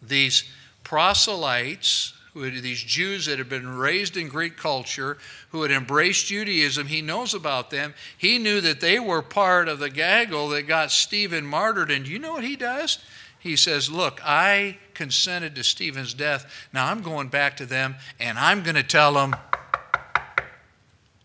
these 0.00 0.44
proselytes, 0.88 2.14
who 2.32 2.50
these 2.50 2.82
Jews 2.82 3.26
that 3.26 3.36
had 3.36 3.50
been 3.50 3.68
raised 3.68 4.16
in 4.16 4.30
Greek 4.30 4.56
culture, 4.56 5.18
who 5.50 5.60
had 5.60 5.70
embraced 5.70 6.28
Judaism. 6.28 6.86
He 6.86 7.02
knows 7.02 7.34
about 7.34 7.68
them. 7.68 7.92
He 8.16 8.38
knew 8.38 8.62
that 8.62 8.80
they 8.80 8.98
were 8.98 9.20
part 9.20 9.68
of 9.68 9.80
the 9.80 9.90
gaggle 9.90 10.48
that 10.48 10.62
got 10.62 10.90
Stephen 10.90 11.44
martyred. 11.44 11.90
And 11.90 12.08
you 12.08 12.18
know 12.18 12.32
what 12.32 12.42
he 12.42 12.56
does? 12.56 13.00
He 13.38 13.54
says, 13.54 13.90
Look, 13.90 14.22
I 14.24 14.78
consented 14.94 15.54
to 15.56 15.62
Stephen's 15.62 16.14
death. 16.14 16.50
Now 16.72 16.86
I'm 16.86 17.02
going 17.02 17.28
back 17.28 17.58
to 17.58 17.66
them 17.66 17.96
and 18.18 18.38
I'm 18.38 18.62
going 18.62 18.76
to 18.76 18.82
tell 18.82 19.12
them 19.12 19.36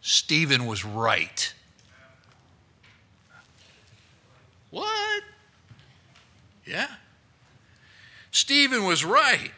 Stephen 0.02 0.66
was 0.66 0.84
right. 0.84 1.54
What? 4.72 5.24
Yeah. 6.66 6.88
Stephen 8.34 8.84
was 8.84 9.06
right. 9.06 9.52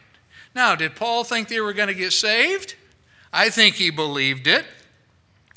Now, 0.54 0.74
did 0.74 0.94
Paul 0.94 1.24
think 1.24 1.48
they 1.48 1.60
were 1.60 1.72
going 1.72 1.88
to 1.88 1.94
get 1.94 2.12
saved? 2.12 2.76
I 3.32 3.48
think 3.50 3.74
he 3.74 3.90
believed 3.90 4.46
it. 4.46 4.64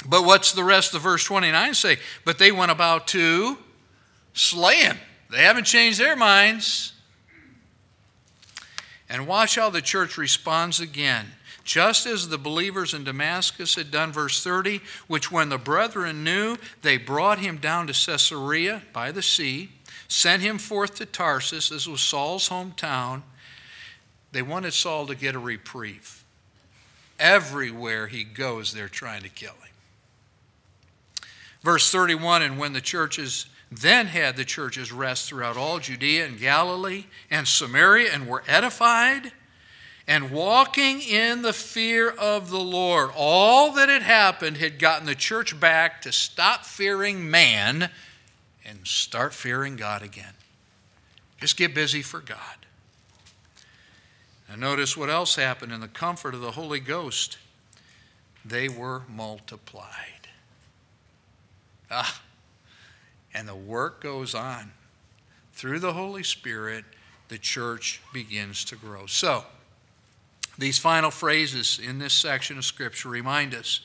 But 0.08 0.24
what's 0.24 0.54
the 0.54 0.64
rest 0.64 0.96
of 0.96 1.02
verse 1.02 1.26
29 1.26 1.74
say? 1.74 1.98
But 2.24 2.40
they 2.40 2.52
went 2.52 2.72
about 2.72 3.08
to 3.10 3.58
slay 4.34 4.78
him. 4.78 4.98
They 5.30 5.44
haven't 5.44 5.66
changed 5.66 6.00
their 6.00 6.16
minds. 6.16 6.94
And 9.10 9.28
watch 9.28 9.56
how 9.56 9.70
the 9.70 9.82
church 9.82 10.18
responds 10.18 10.80
again. 10.80 11.28
Just 11.66 12.06
as 12.06 12.30
the 12.30 12.38
believers 12.38 12.94
in 12.94 13.04
Damascus 13.04 13.76
had 13.76 13.92
done, 13.92 14.14
verse 14.14 14.42
30, 14.42 14.80
which 15.08 15.30
when 15.30 15.50
the 15.50 15.58
brethren 15.58 16.24
knew, 16.24 16.58
they 16.82 16.98
brought 16.98 17.40
him 17.40 17.58
down 17.58 17.86
to 17.88 17.94
Caesarea 17.94 18.84
by 18.94 19.12
the 19.12 19.22
sea, 19.22 19.70
sent 20.10 20.42
him 20.42 20.58
forth 20.58 20.96
to 20.96 21.06
Tarsus, 21.06 21.70
this 21.70 21.88
was 21.88 22.02
Saul's 22.02 22.50
hometown. 22.50 23.22
They 24.34 24.42
wanted 24.42 24.74
Saul 24.74 25.08
to 25.08 25.16
get 25.16 25.36
a 25.36 25.40
reprieve. 25.40 26.26
Everywhere 27.18 28.08
he 28.08 28.24
goes, 28.24 28.74
they're 28.74 28.90
trying 28.90 29.22
to 29.22 29.30
kill 29.30 29.54
him. 29.54 29.70
Verse 31.62 31.92
31 31.92 32.42
And 32.42 32.60
when 32.60 32.74
the 32.74 32.82
churches 32.82 33.46
then 33.72 34.08
had 34.08 34.36
the 34.36 34.46
churches 34.46 34.92
rest 34.92 35.30
throughout 35.30 35.56
all 35.56 35.80
Judea 35.80 36.26
and 36.26 36.40
Galilee 36.40 37.06
and 37.30 37.48
Samaria 37.48 38.12
and 38.12 38.28
were 38.28 38.44
edified 38.48 39.32
and 40.08 40.32
walking 40.32 41.02
in 41.02 41.44
the 41.44 41.54
fear 41.54 42.10
of 42.10 42.50
the 42.50 42.60
Lord. 42.60 43.12
All 43.16 43.72
that 43.74 43.90
had 43.90 44.02
happened 44.02 44.58
had 44.58 44.80
gotten 44.80 45.06
the 45.06 45.14
church 45.14 45.60
back 45.60 46.02
to 46.02 46.12
stop 46.12 46.66
fearing 46.66 47.30
man 47.30 47.92
and 48.70 48.86
start 48.86 49.34
fearing 49.34 49.76
God 49.76 50.04
again. 50.04 50.34
Just 51.42 51.58
get 51.58 51.74
busy 51.74 52.02
for 52.02 52.20
God. 52.20 52.38
And 54.52 54.62
notice 54.62 54.96
what 54.96 55.10
else 55.10 55.36
happened 55.36 55.72
in 55.72 55.82
the 55.82 55.88
comfort 55.88 56.34
of 56.34 56.42
the 56.42 56.52
Holy 56.52 56.80
Ghost. 56.80 57.38
They 58.46 58.70
were 58.70 59.04
multiplied. 59.10 60.28
Ah, 61.90 62.22
and 63.34 63.48
the 63.48 63.56
work 63.56 64.02
goes 64.02 64.36
on. 64.36 64.72
Through 65.54 65.80
the 65.80 65.94
Holy 65.94 66.24
Spirit, 66.24 66.86
the 67.28 67.38
church 67.38 68.02
begins 68.14 68.64
to 68.66 68.76
grow. 68.76 69.06
So, 69.08 69.46
these 70.58 70.78
final 70.78 71.12
phrases 71.12 71.80
in 71.80 72.00
this 72.00 72.14
section 72.14 72.58
of 72.58 72.66
Scripture 72.66 73.10
remind 73.10 73.56
us 73.56 73.82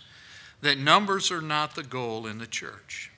that 0.61 0.78
numbers 0.78 1.30
are 1.30 1.41
not 1.43 1.74
the 1.74 1.82
goal 1.82 2.26
in 2.26 2.39
the 2.39 2.47
church. 2.47 3.11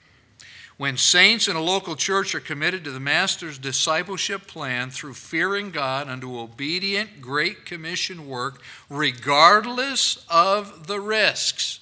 When 0.76 0.98
saints 0.98 1.48
in 1.48 1.56
a 1.56 1.62
local 1.62 1.96
church 1.96 2.34
are 2.34 2.40
committed 2.40 2.84
to 2.84 2.90
the 2.90 3.00
Master's 3.00 3.58
discipleship 3.58 4.46
plan 4.46 4.90
through 4.90 5.14
fearing 5.14 5.70
God 5.70 6.08
unto 6.08 6.38
obedient 6.38 7.22
Great 7.22 7.64
Commission 7.64 8.28
work, 8.28 8.60
regardless 8.90 10.24
of 10.28 10.86
the 10.86 11.00
risks, 11.00 11.80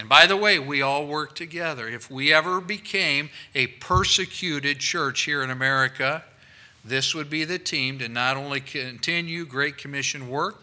and 0.00 0.08
by 0.08 0.26
the 0.26 0.36
way, 0.36 0.58
we 0.58 0.80
all 0.80 1.06
work 1.06 1.34
together. 1.34 1.86
If 1.86 2.10
we 2.10 2.32
ever 2.32 2.62
became 2.62 3.28
a 3.54 3.66
persecuted 3.66 4.78
church 4.78 5.20
here 5.20 5.42
in 5.42 5.50
America, 5.50 6.24
this 6.82 7.14
would 7.14 7.28
be 7.28 7.44
the 7.44 7.58
team 7.58 7.98
to 7.98 8.08
not 8.08 8.38
only 8.38 8.62
continue 8.62 9.44
Great 9.44 9.76
Commission 9.76 10.30
work, 10.30 10.62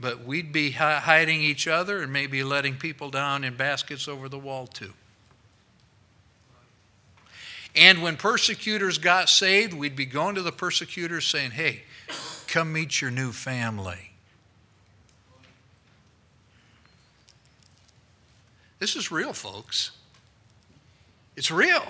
but 0.00 0.24
we'd 0.24 0.52
be 0.52 0.70
hiding 0.70 1.42
each 1.42 1.68
other 1.68 2.00
and 2.00 2.10
maybe 2.10 2.42
letting 2.42 2.76
people 2.76 3.10
down 3.10 3.44
in 3.44 3.56
baskets 3.56 4.08
over 4.08 4.26
the 4.26 4.38
wall 4.38 4.66
too. 4.66 4.94
And 7.74 8.02
when 8.02 8.16
persecutors 8.16 8.98
got 8.98 9.28
saved, 9.28 9.72
we'd 9.72 9.96
be 9.96 10.06
going 10.06 10.34
to 10.34 10.42
the 10.42 10.52
persecutors 10.52 11.26
saying, 11.26 11.52
hey, 11.52 11.84
come 12.46 12.72
meet 12.72 13.00
your 13.00 13.10
new 13.10 13.32
family. 13.32 14.10
This 18.78 18.96
is 18.96 19.10
real, 19.10 19.32
folks. 19.32 19.92
It's 21.36 21.50
real. 21.50 21.84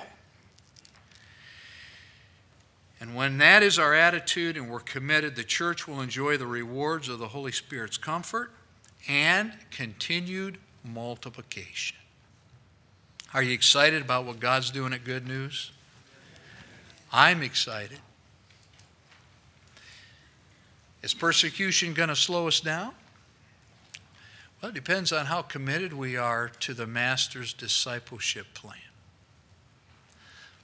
And 3.01 3.16
when 3.16 3.39
that 3.39 3.64
is 3.64 3.80
our 3.80 3.95
attitude 3.95 4.57
and 4.57 4.70
we're 4.70 4.78
committed, 4.78 5.35
the 5.35 5.43
church 5.43 5.89
will 5.89 6.01
enjoy 6.01 6.37
the 6.37 6.47
rewards 6.47 7.09
of 7.09 7.18
the 7.18 7.28
Holy 7.28 7.51
Spirit's 7.51 7.99
comfort 7.99 8.53
and 9.09 9.53
continued 9.72 10.59
multiplication. 10.85 11.97
Are 13.35 13.43
you 13.43 13.53
excited 13.53 14.03
about 14.03 14.26
what 14.26 14.41
God's 14.41 14.70
doing 14.70 14.93
at 14.93 15.05
Good 15.05 15.26
News? 15.26 15.70
I'm 17.11 17.43
excited. 17.43 17.99
Is 21.03 21.14
persecution 21.14 21.95
going 21.95 22.11
to 22.11 22.16
slow 22.16 22.47
us 22.47 22.61
down? 22.61 22.93
Well, 24.61 24.70
it 24.70 24.74
depends 24.74 25.12
on 25.12 25.26
how 25.26 25.43
committed 25.43 25.95
we 25.95 26.16
are 26.16 26.49
to 26.61 26.74
the 26.74 26.87
Master's 26.87 27.53
discipleship 27.53 28.47
plan. 28.55 28.76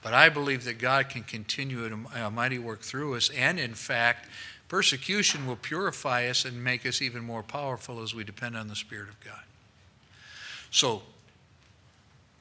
But 0.01 0.13
I 0.13 0.29
believe 0.29 0.63
that 0.63 0.77
God 0.77 1.09
can 1.09 1.23
continue 1.23 2.05
a 2.15 2.27
uh, 2.27 2.29
mighty 2.29 2.59
work 2.59 2.81
through 2.81 3.15
us, 3.15 3.29
and 3.31 3.59
in 3.59 3.73
fact, 3.73 4.29
persecution 4.69 5.45
will 5.45 5.57
purify 5.57 6.27
us 6.27 6.45
and 6.45 6.63
make 6.63 6.85
us 6.85 7.01
even 7.01 7.23
more 7.23 7.43
powerful 7.43 8.01
as 8.01 8.15
we 8.15 8.23
depend 8.23 8.55
on 8.55 8.67
the 8.67 8.75
Spirit 8.75 9.09
of 9.09 9.19
God. 9.19 9.41
So, 10.71 11.01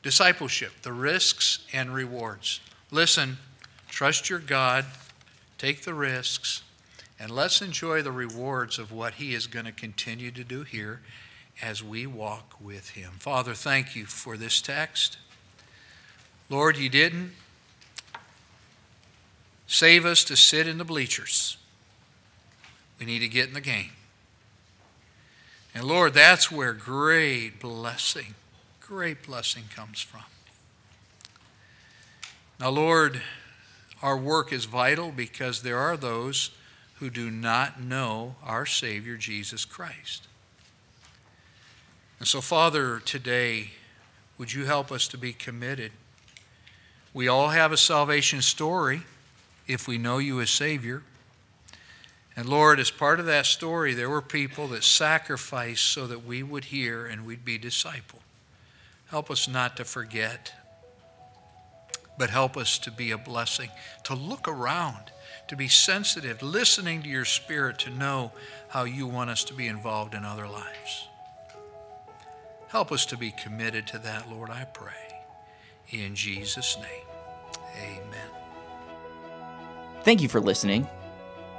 discipleship, 0.03 0.73
the 0.83 0.93
risks 0.93 1.67
and 1.73 1.95
rewards. 1.95 2.61
Listen, 2.91 3.39
trust 3.89 4.31
your 4.31 4.39
God, 4.39 4.87
take 5.59 5.83
the 5.83 5.95
risks, 5.95 6.63
and 7.19 7.31
let's 7.31 7.61
enjoy 7.61 8.03
the 8.03 8.13
rewards 8.13 8.79
of 8.79 8.93
what 8.93 9.15
He 9.15 9.35
is 9.35 9.47
going 9.47 9.67
to 9.67 9.73
continue 9.73 10.31
to 10.31 10.45
do 10.45 10.63
here 10.63 11.01
as 11.61 11.83
we 11.83 12.07
walk 12.07 12.55
with 12.61 12.91
Him. 12.91 13.13
Father, 13.19 13.55
thank 13.55 13.97
you 13.97 14.07
for 14.07 14.37
this 14.37 14.61
text. 14.61 15.19
Lord, 16.49 16.79
you 16.79 16.89
didn't 16.89 17.33
save 19.67 20.07
us 20.07 20.25
to 20.25 20.37
sit 20.37 20.67
in 20.67 20.79
the 20.79 20.85
bleachers. 20.85 21.59
We 22.99 23.07
need 23.07 23.19
to 23.21 23.29
get 23.29 23.49
in 23.49 23.55
the 23.55 23.61
game. 23.61 23.91
And 25.75 25.85
Lord, 25.85 26.15
that's 26.15 26.51
where 26.51 26.73
great 26.73 27.61
blessing, 27.61 28.35
great 28.89 29.23
blessing 29.23 29.65
comes 29.77 30.01
from. 30.01 30.25
Now, 32.59 32.71
Lord, 32.71 33.21
our 34.01 34.17
work 34.17 34.51
is 34.51 34.65
vital 34.65 35.13
because 35.13 35.61
there 35.61 35.77
are 35.77 35.95
those 35.95 36.53
who 36.95 37.11
do 37.11 37.31
not 37.31 37.83
know 37.83 38.37
our 38.43 38.65
Savior, 38.65 39.19
Jesus 39.19 39.67
Christ. 39.67 40.27
And 42.19 42.27
so, 42.27 42.41
Father, 42.41 42.99
today, 43.01 43.73
would 44.39 44.55
you 44.55 44.65
help 44.65 44.91
us 44.91 45.07
to 45.09 45.19
be 45.19 45.35
committed? 45.35 45.93
We 47.13 47.29
all 47.29 47.51
have 47.51 47.73
a 47.73 47.77
salvation 47.77 48.41
story 48.41 49.03
if 49.67 49.87
we 49.87 49.99
know 49.99 50.17
you 50.17 50.41
as 50.41 50.49
Savior. 50.49 51.03
And 52.35 52.49
Lord, 52.49 52.81
as 52.81 52.91
part 52.91 53.21
of 53.21 53.27
that 53.27 53.45
story, 53.45 53.93
there 53.93 54.09
were 54.09 54.23
people 54.23 54.67
that 54.69 54.83
sacrificed 54.83 55.85
so 55.85 56.07
that 56.07 56.25
we 56.25 56.43
would 56.43 56.67
hear 56.67 57.05
and 57.05 57.27
we'd 57.27 57.45
be 57.45 57.59
discipled. 57.59 58.23
Help 59.11 59.31
us 59.31 59.49
not 59.49 59.77
to 59.77 59.85
forget, 59.85 60.53
but 62.19 62.31
help 62.31 62.57
us 62.57 62.79
to 62.81 62.91
be 62.91 63.11
a 63.11 63.19
blessing, 63.19 63.71
to 64.05 64.15
look 64.15 64.47
around, 64.47 65.13
to 65.49 65.57
be 65.57 65.69
sensitive, 65.69 66.43
listening 66.43 67.03
to 67.03 67.09
your 67.09 67.25
Spirit, 67.25 67.79
to 67.79 67.91
know 67.91 68.33
how 68.69 68.85
you 68.85 69.07
want 69.07 69.31
us 69.31 69.45
to 69.45 69.55
be 69.55 69.67
involved 69.67 70.15
in 70.15 70.25
other 70.25 70.47
lives. 70.47 71.09
Help 72.69 72.93
us 72.93 73.07
to 73.07 73.17
be 73.17 73.31
committed 73.31 73.87
to 73.87 73.99
that, 73.99 74.31
Lord, 74.31 74.51
I 74.51 74.65
pray. 74.65 74.93
In 75.91 76.15
Jesus' 76.15 76.77
name, 76.77 77.07
amen. 77.83 78.31
Thank 80.03 80.21
you 80.21 80.29
for 80.29 80.41
listening. 80.41 80.87